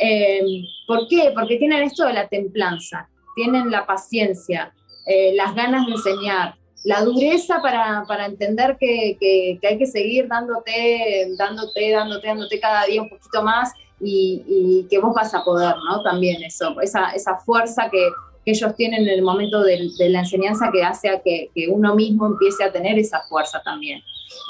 Eh, 0.00 0.40
¿Por 0.86 1.08
qué? 1.08 1.32
Porque 1.34 1.56
tienen 1.56 1.82
esto 1.82 2.06
de 2.06 2.14
la 2.14 2.28
templanza, 2.28 3.08
tienen 3.38 3.70
la 3.70 3.86
paciencia, 3.86 4.74
eh, 5.06 5.32
las 5.36 5.54
ganas 5.54 5.86
de 5.86 5.92
enseñar, 5.92 6.56
la 6.82 7.02
dureza 7.02 7.62
para, 7.62 8.04
para 8.08 8.26
entender 8.26 8.76
que, 8.80 9.16
que, 9.20 9.60
hay 9.64 9.78
que 9.78 9.86
seguir 9.86 10.26
dándote, 10.26 11.28
dándote, 11.38 11.92
dándote, 11.92 12.26
dándote 12.26 12.60
cada 12.60 12.84
día 12.86 13.02
un 13.02 13.08
poquito 13.08 13.42
más 13.44 13.72
y, 14.00 14.42
y, 14.48 14.86
que 14.90 14.98
vos 14.98 15.14
vas 15.14 15.32
a 15.34 15.44
poder, 15.44 15.74
¿no? 15.88 16.02
También 16.02 16.42
eso, 16.42 16.80
esa, 16.80 17.10
esa 17.10 17.36
fuerza 17.36 17.88
que, 17.90 18.08
ellos 18.50 18.74
tienen 18.76 19.02
en 19.02 19.08
el 19.08 19.22
momento 19.22 19.62
de, 19.62 19.90
la 20.08 20.20
enseñanza 20.20 20.70
que 20.72 20.82
hace 20.82 21.10
a 21.10 21.20
que, 21.20 21.50
uno 21.68 21.94
mismo 21.94 22.26
empiece 22.26 22.64
a 22.64 22.72
tener 22.72 22.98
esa 22.98 23.20
fuerza 23.28 23.60
también. 23.62 24.00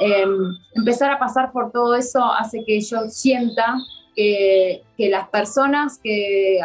Em, 0.01 0.57
empezar 0.75 1.11
a 1.11 1.19
pasar 1.19 1.51
por 1.51 1.73
todo 1.73 1.97
eso 1.97 2.25
hace 2.25 2.63
que 2.65 2.81
yo 2.81 3.09
sienta 3.09 3.77
que, 4.15 4.83
las 4.99 5.29
personas 5.29 5.99
que, 6.03 6.61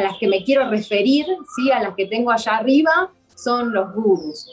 las 0.00 0.16
que 0.18 0.28
me 0.28 0.44
quiero 0.44 0.68
referir, 0.68 1.26
¿sí? 1.56 1.70
a 1.70 1.82
las 1.82 1.94
que 1.94 2.06
tengo 2.06 2.30
allá 2.30 2.56
arriba, 2.56 3.10
son 3.34 3.72
los 3.72 3.92
gurus. 3.92 4.46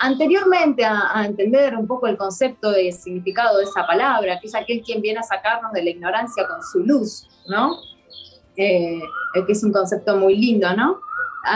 Anteriormente 0.00 0.84
a, 0.84 1.24
entender 1.24 1.76
un 1.76 1.86
poco 1.86 2.06
el 2.06 2.16
concepto 2.16 2.70
de 2.70 2.92
significado 2.92 3.58
de 3.58 3.64
esa 3.64 3.86
palabra, 3.86 4.38
que 4.40 4.48
es 4.48 4.54
aquel 4.54 4.82
quien 4.82 5.00
viene 5.00 5.20
a 5.20 5.22
sacarnos 5.22 5.72
de 5.72 5.82
la 5.82 5.90
ignorancia 5.90 6.46
con 6.46 6.62
su 6.62 6.80
luz, 6.80 7.26
¿no? 7.48 7.78
Eh, 8.56 9.00
que 9.46 9.52
es 9.52 9.64
un 9.64 9.72
concepto 9.72 10.16
muy 10.16 10.36
lindo, 10.36 10.74
¿no? 10.76 11.00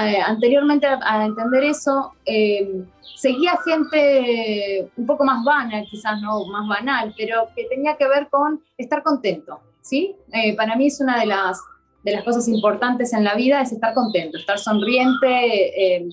Eh, 0.02 0.20
anteriormente 0.20 0.86
a, 0.86 1.24
entender 1.24 1.64
eso, 1.64 2.12
eh, 2.24 2.84
seguía 3.16 3.58
gente 3.64 4.90
un 4.96 5.06
poco 5.06 5.24
más 5.24 5.44
vana, 5.44 5.82
quizás 5.88 6.20
no 6.20 6.44
más 6.46 6.68
banal, 6.68 7.14
pero 7.16 7.48
que 7.54 7.64
tenía 7.64 7.96
que 7.96 8.06
ver 8.06 8.28
con 8.28 8.62
estar 8.76 9.02
contento, 9.02 9.60
¿sí? 9.80 10.14
para 10.56 10.76
mí 10.76 10.88
es 10.88 11.00
una 11.00 11.20
de 11.20 11.26
las, 11.26 11.60
de 12.04 12.12
las 12.12 12.24
cosas 12.24 12.48
importantes 12.48 13.12
en 13.12 13.24
la 13.24 13.34
vida, 13.34 13.60
es 13.60 13.72
estar 13.72 13.94
contento, 13.94 14.38
estar 14.38 14.58
sonriente, 14.58 16.08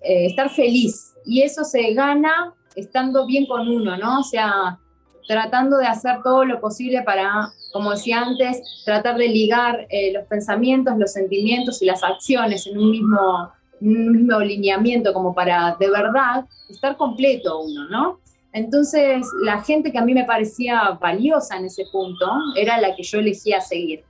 estar 0.00 0.50
feliz. 0.50 1.14
Y 1.26 1.42
eso 1.42 1.64
se 1.64 1.92
gana 1.92 2.54
estando 2.76 3.26
bien 3.26 3.46
con 3.46 3.68
uno, 3.68 3.96
¿no? 3.96 4.20
O 4.20 4.22
sea, 4.22 4.78
tratando 5.26 5.76
de 5.78 5.86
hacer 5.86 6.22
todo 6.22 6.44
lo 6.44 6.60
posible 6.60 7.02
para 7.02 7.52
como 7.72 7.90
decía 7.90 8.20
antes, 8.20 8.62
tratar 8.84 9.16
de 9.16 9.28
ligar 9.28 9.86
eh, 9.90 10.12
los 10.12 10.24
pensamientos, 10.24 10.96
los 10.96 11.12
sentimientos 11.12 11.82
y 11.82 11.86
las 11.86 12.02
acciones 12.02 12.66
en 12.66 12.78
un 12.78 12.90
mismo, 12.90 13.50
mismo 13.80 14.40
lineamiento, 14.40 15.12
como 15.12 15.34
para 15.34 15.76
de 15.78 15.90
verdad 15.90 16.46
estar 16.68 16.96
completo 16.96 17.60
uno, 17.60 17.88
¿no? 17.88 18.20
Entonces, 18.52 19.26
la 19.42 19.62
gente 19.62 19.92
que 19.92 19.98
a 19.98 20.04
mí 20.04 20.14
me 20.14 20.24
parecía 20.24 20.98
valiosa 21.00 21.58
en 21.58 21.66
ese 21.66 21.84
punto 21.92 22.26
era 22.56 22.80
la 22.80 22.96
que 22.96 23.02
yo 23.02 23.18
elegía 23.18 23.60
seguir. 23.60 24.04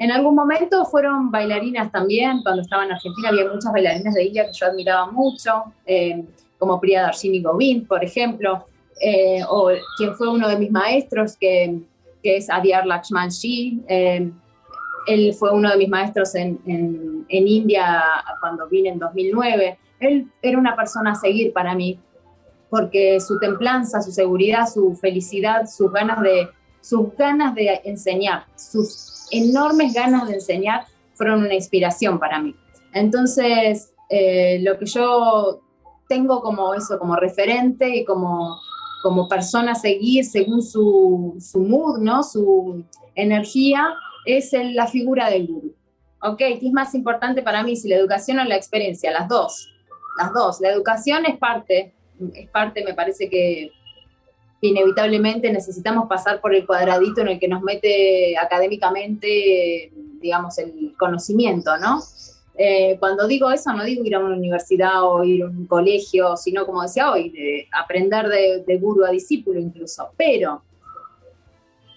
En 0.00 0.10
algún 0.10 0.34
momento 0.34 0.84
fueron 0.84 1.30
bailarinas 1.30 1.92
también, 1.92 2.42
cuando 2.42 2.62
estaba 2.62 2.84
en 2.84 2.92
Argentina 2.92 3.28
había 3.28 3.44
muchas 3.44 3.72
bailarinas 3.72 4.14
de 4.14 4.24
India 4.24 4.46
que 4.46 4.52
yo 4.52 4.66
admiraba 4.66 5.12
mucho, 5.12 5.64
eh, 5.86 6.24
como 6.58 6.80
Priya 6.80 7.02
Darshini 7.02 7.40
Govind, 7.40 7.86
por 7.86 8.02
ejemplo, 8.02 8.66
eh, 9.00 9.42
o 9.48 9.70
quien 9.96 10.14
fue 10.14 10.28
uno 10.28 10.48
de 10.48 10.58
mis 10.58 10.70
maestros 10.70 11.36
que 11.36 11.80
que 12.22 12.36
es 12.36 12.50
Adyar 12.50 12.86
Lakshmanji. 12.86 13.82
Eh, 13.88 14.30
él 15.06 15.34
fue 15.34 15.52
uno 15.52 15.70
de 15.70 15.76
mis 15.76 15.88
maestros 15.88 16.34
en, 16.34 16.58
India 17.28 18.02
cuando 18.40 18.68
vine 18.68 18.90
en 18.90 18.98
2009. 18.98 19.78
Él 20.00 20.30
era 20.42 20.58
una 20.58 20.76
persona 20.76 21.12
a 21.12 21.14
seguir 21.14 21.52
para 21.52 21.74
mí, 21.74 21.98
porque 22.68 23.18
su 23.20 23.38
templanza, 23.38 24.02
su 24.02 24.12
seguridad, 24.12 24.66
su 24.66 24.94
felicidad, 24.94 25.66
sus 25.66 25.90
ganas 25.92 26.20
de, 26.22 26.48
sus 26.80 27.14
ganas 27.16 27.54
de 27.54 27.80
enseñar, 27.84 28.44
sus 28.56 29.26
enormes 29.30 29.92
ganas 29.94 30.28
de 30.28 30.34
enseñar 30.34 30.86
fueron 31.14 31.44
una 31.44 31.54
inspiración 31.54 32.18
para 32.18 32.40
mí. 32.40 32.54
Entonces, 32.92 33.92
eh, 34.08 34.58
lo 34.62 34.78
que 34.78 34.86
yo 34.86 35.60
tengo 36.08 36.40
como 36.40 36.74
eso, 36.74 36.98
como 36.98 37.16
referente 37.16 37.88
y 37.88 38.04
como 38.04 38.58
como 39.02 39.28
persona 39.28 39.72
a 39.72 39.74
seguir 39.74 40.24
según 40.24 40.62
su, 40.62 41.36
su 41.40 41.60
mood, 41.60 41.98
¿no? 41.98 42.22
su 42.22 42.84
energía, 43.14 43.94
es 44.24 44.52
la 44.52 44.86
figura 44.86 45.30
del 45.30 45.46
gurú. 45.46 45.74
¿Ok? 46.22 46.36
¿Qué 46.36 46.60
es 46.62 46.72
más 46.72 46.94
importante 46.94 47.42
para 47.42 47.62
mí, 47.62 47.76
si 47.76 47.88
la 47.88 47.96
educación 47.96 48.38
o 48.38 48.44
la 48.44 48.56
experiencia? 48.56 49.10
Las 49.10 49.26
dos, 49.28 49.72
las 50.18 50.32
dos. 50.34 50.60
La 50.60 50.70
educación 50.70 51.24
es 51.24 51.38
parte, 51.38 51.94
es 52.34 52.48
parte, 52.50 52.84
me 52.84 52.92
parece 52.92 53.30
que 53.30 53.70
inevitablemente 54.60 55.52
necesitamos 55.52 56.08
pasar 56.08 56.40
por 56.40 56.54
el 56.54 56.66
cuadradito 56.66 57.22
en 57.22 57.28
el 57.28 57.38
que 57.38 57.48
nos 57.48 57.62
mete 57.62 58.36
académicamente, 58.38 59.90
digamos, 60.20 60.58
el 60.58 60.94
conocimiento, 60.98 61.76
¿no? 61.78 62.00
Eh, 62.56 62.96
cuando 62.98 63.26
digo 63.26 63.50
eso, 63.50 63.72
no 63.72 63.84
digo 63.84 64.04
ir 64.04 64.14
a 64.14 64.18
una 64.18 64.36
universidad 64.36 65.02
o 65.04 65.24
ir 65.24 65.44
a 65.44 65.46
un 65.46 65.66
colegio, 65.66 66.36
sino 66.36 66.66
como 66.66 66.82
decía 66.82 67.10
hoy, 67.10 67.30
de 67.30 67.68
aprender 67.72 68.28
de, 68.28 68.64
de 68.66 68.78
guru 68.78 69.04
a 69.06 69.10
discípulo 69.10 69.58
incluso. 69.58 70.10
Pero, 70.16 70.62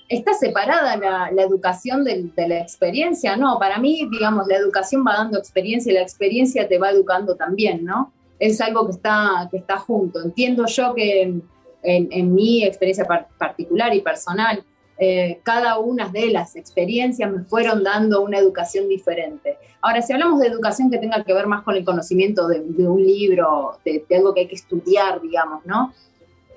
¿está 0.07 0.33
separada 0.33 0.95
la, 1.31 1.43
educación 1.43 2.03
de, 2.03 2.31
la 2.35 2.59
experiencia? 2.59 3.35
No, 3.35 3.57
para 3.59 3.77
mí, 3.77 4.07
digamos, 4.11 4.47
la 4.47 4.57
educación 4.57 5.03
va 5.05 5.15
dando 5.15 5.37
experiencia 5.37 5.91
y 5.91 5.95
la 5.95 6.01
experiencia 6.01 6.67
te 6.67 6.77
va 6.77 6.91
educando 6.91 7.35
también, 7.35 7.83
¿no? 7.83 8.13
Es 8.39 8.61
algo 8.61 8.85
que 8.85 8.93
está, 8.93 9.47
que 9.51 9.57
está 9.57 9.77
junto. 9.77 10.21
Entiendo 10.21 10.65
yo 10.65 10.93
que 10.93 11.41
en, 11.83 12.07
en 12.11 12.33
mi 12.33 12.63
experiencia 12.63 13.05
particular 13.37 13.93
y 13.93 14.01
personal, 14.01 14.63
eh, 14.97 15.41
cada 15.43 15.79
una 15.79 16.07
de 16.07 16.27
las 16.27 16.55
experiencias 16.55 17.31
me 17.31 17.43
fueron 17.43 17.83
dando 17.83 18.21
una 18.21 18.37
educación 18.37 18.87
diferente. 18.87 19.57
Ahora, 19.81 20.01
si 20.01 20.13
hablamos 20.13 20.39
de 20.39 20.47
educación 20.47 20.91
que 20.91 20.99
tenga 20.99 21.23
que 21.23 21.33
ver 21.33 21.47
más 21.47 21.63
con 21.63 21.75
el 21.75 21.83
conocimiento 21.83 22.47
de, 22.47 22.61
un 22.87 23.03
libro, 23.03 23.79
de, 23.83 24.05
algo 24.15 24.33
que 24.33 24.41
hay 24.41 24.47
que 24.47 24.55
estudiar, 24.55 25.19
digamos, 25.19 25.65
¿no? 25.65 25.93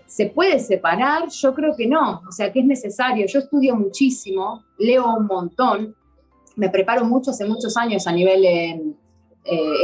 ¿Se 0.06 0.26
puede 0.26 0.60
separar? 0.60 1.28
Yo 1.28 1.54
creo 1.54 1.74
que 1.74 1.86
no, 1.86 2.22
o 2.28 2.30
sea, 2.30 2.52
que 2.52 2.60
es 2.60 2.66
necesario. 2.66 3.26
Yo 3.26 3.38
estudio 3.38 3.74
muchísimo, 3.74 4.62
leo 4.78 5.16
un 5.16 5.26
montón, 5.26 5.96
me 6.56 6.68
preparo 6.68 7.04
mucho 7.04 7.30
hace 7.30 7.46
muchos 7.46 7.76
años 7.76 8.06
a 8.06 8.12
nivel 8.12 8.44
eh, 8.44 8.82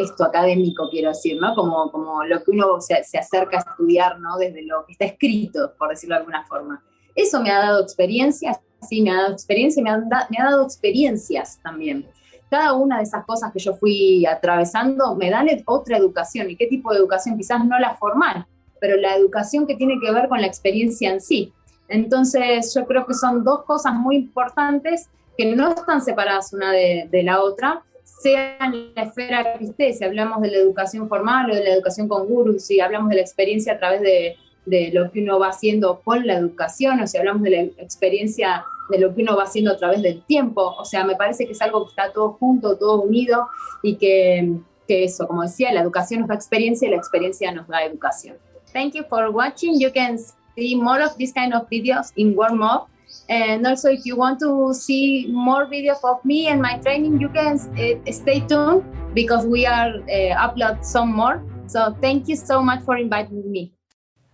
esto 0.01 0.25
académico, 0.25 0.88
quiero 0.90 1.11
decir, 1.11 1.40
¿no? 1.40 1.55
Como, 1.55 1.90
como 1.90 2.25
lo 2.25 2.42
que 2.42 2.51
uno 2.51 2.81
se, 2.81 2.94
acerca 3.18 3.59
a 3.59 3.61
estudiar, 3.61 4.18
¿no? 4.18 4.37
Desde 4.37 4.62
lo 4.62 4.85
que 4.87 4.92
está 4.92 5.05
escrito, 5.05 5.72
por 5.79 5.90
decirlo 5.90 6.14
de 6.16 6.20
alguna 6.20 6.44
forma. 6.44 6.83
Eso 7.14 7.40
me 7.40 7.51
ha 7.51 7.59
dado 7.59 7.83
experiencias, 7.83 8.59
sí, 8.88 9.03
me 9.03 9.11
ha 9.11 9.22
dado 9.22 9.33
experiencia 9.33 9.81
y 9.81 9.85
me, 9.85 9.90
ha 9.90 10.44
dado 10.44 10.64
experiencias 10.64 11.61
también. 11.62 12.07
Cada 12.51 12.75
una 12.75 12.98
de 12.98 13.05
esas 13.05 13.25
cosas 13.25 13.53
que 13.53 13.59
yo 13.59 13.75
fui 13.75 14.27
atravesando 14.27 15.14
me 15.14 15.31
dan 15.31 15.46
otra 15.66 15.96
educación. 15.96 16.51
¿Y 16.51 16.57
qué 16.57 16.66
tipo 16.66 16.92
de 16.92 16.98
educación? 16.98 17.37
Quizás 17.37 17.64
no 17.64 17.79
la 17.79 17.96
formal, 17.96 18.46
pero 18.81 18.96
la 18.96 19.16
educación 19.16 19.66
que 19.66 19.77
tiene 19.77 19.98
que 20.01 20.11
ver 20.12 20.29
con 20.29 20.40
la 20.40 20.46
experiencia 20.46 21.11
en 21.11 21.20
sí. 21.20 21.53
Entonces, 21.88 22.75
yo 22.75 22.87
creo 22.87 23.07
que 23.07 23.14
son 23.14 23.44
dos 23.44 23.64
cosas 23.64 23.94
muy 23.94 24.16
importantes 24.16 25.09
que 25.37 25.55
no 25.55 25.70
están 25.70 26.03
separadas 26.03 26.53
una 26.53 26.72
de 26.72 27.22
la 27.25 27.42
otra, 27.42 27.83
sea 28.22 28.56
en 28.61 28.92
la 28.94 29.02
esfera 29.02 29.58
que 29.58 29.64
esté, 29.64 29.92
si 29.92 30.04
hablamos 30.04 30.40
de 30.40 30.50
la 30.50 30.58
educación 30.58 31.08
formal 31.08 31.50
o 31.50 31.54
de 31.54 31.64
la 31.64 31.74
educación 31.74 32.08
con 32.08 32.26
gurus, 32.26 32.64
si 32.64 32.80
hablamos 32.80 33.08
de 33.11 33.16
la 33.16 33.22
experiencia 33.22 33.74
a 33.74 33.78
través 33.78 34.00
de, 34.00 34.37
de 34.64 34.90
lo 34.92 35.11
que 35.11 35.22
uno 35.22 35.38
va 35.38 35.48
haciendo 35.48 36.00
con 36.00 36.26
la 36.26 36.35
educación, 36.35 37.00
o 37.00 37.06
si 37.06 37.18
hablamos 37.18 37.42
de 37.42 37.50
la 37.50 37.61
experiencia 37.82 38.64
de 38.90 38.98
lo 38.98 39.14
que 39.14 39.22
uno 39.22 39.37
va 39.37 39.44
haciendo 39.44 39.72
a 39.72 39.76
través 39.76 40.02
del 40.02 40.22
tiempo, 40.22 40.74
o 40.78 40.85
sea, 40.85 41.04
me 41.04 41.16
parece 41.16 41.46
que 41.46 41.52
es 41.52 41.62
algo 41.62 41.85
que 41.85 41.90
está 41.90 42.12
todo 42.12 42.32
junto, 42.32 42.76
todo 42.76 43.02
unido 43.02 43.48
y 43.82 43.96
que, 43.96 44.52
que 44.87 45.04
eso, 45.04 45.26
como 45.26 45.42
decía, 45.42 45.72
la 45.72 45.80
educación 45.80 46.20
nos 46.20 46.28
da 46.28 46.35
experiencia 46.35 46.87
y 46.87 46.90
la 46.90 46.98
experiencia 46.98 47.52
nos 47.52 47.66
da 47.68 47.85
educación. 47.85 48.37
Thank 48.72 48.94
you 48.94 49.04
for 49.04 49.30
watching. 49.30 49.78
You 49.78 49.90
can 49.92 50.18
see 50.56 50.76
more 50.76 51.02
of 51.02 51.16
these 51.16 51.32
kind 51.32 51.54
of 51.54 51.68
videos 51.68 52.12
in 52.16 52.37
Up. 52.38 52.88
And 53.32 53.66
also, 53.66 53.90
if 53.90 54.04
you 54.04 54.16
want 54.16 54.40
to 54.40 54.74
see 54.74 55.26
more 55.28 55.64
videos 55.66 56.02
of 56.04 56.24
me 56.24 56.48
and 56.48 56.60
my 56.60 56.76
training, 56.78 57.18
you 57.18 57.28
can 57.30 57.58
uh, 57.58 58.12
stay 58.12 58.40
tuned 58.40 58.84
because 59.14 59.46
we 59.46 59.64
are 59.66 59.92
uh, 59.96 60.46
upload 60.46 60.84
some 60.84 61.14
more. 61.14 61.42
So 61.66 61.96
thank 62.02 62.28
you 62.28 62.36
so 62.36 62.62
much 62.62 62.82
for 62.82 62.96
inviting 62.98 63.46
me. 63.50 63.70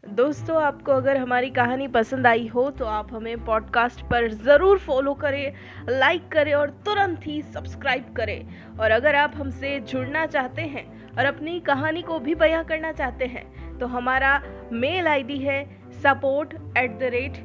दोस्तों 0.05 0.57
आपको 0.63 0.93
अगर 0.93 1.17
हमारी 1.17 1.49
कहानी 1.51 1.87
पसंद 1.95 2.27
आई 2.27 2.47
हो 2.49 2.71
तो 2.79 2.85
आप 2.87 3.13
हमें 3.13 3.45
पॉडकास्ट 3.45 4.01
पर 4.11 4.29
ज़रूर 4.45 4.79
फॉलो 4.79 5.15
करें 5.15 5.53
लाइक 5.89 6.29
करें 6.33 6.53
और 6.55 6.71
तुरंत 6.87 7.27
ही 7.27 7.41
सब्सक्राइब 7.55 8.13
करें 8.17 8.79
और 8.81 8.91
अगर 8.91 9.15
आप 9.15 9.33
हमसे 9.37 9.79
जुड़ना 9.91 10.25
चाहते 10.27 10.63
हैं 10.75 10.87
और 11.17 11.25
अपनी 11.25 11.59
कहानी 11.67 12.03
को 12.03 12.19
भी 12.19 12.35
बयां 12.45 12.63
करना 12.65 12.93
चाहते 12.93 13.27
हैं 13.35 13.45
तो 13.79 13.87
हमारा 13.97 14.41
मेल 14.73 15.09
आईडी 15.09 15.39
है 15.39 15.63
support 16.03 16.55
at 16.79 16.99
the 16.99 17.11
rate 17.13 17.45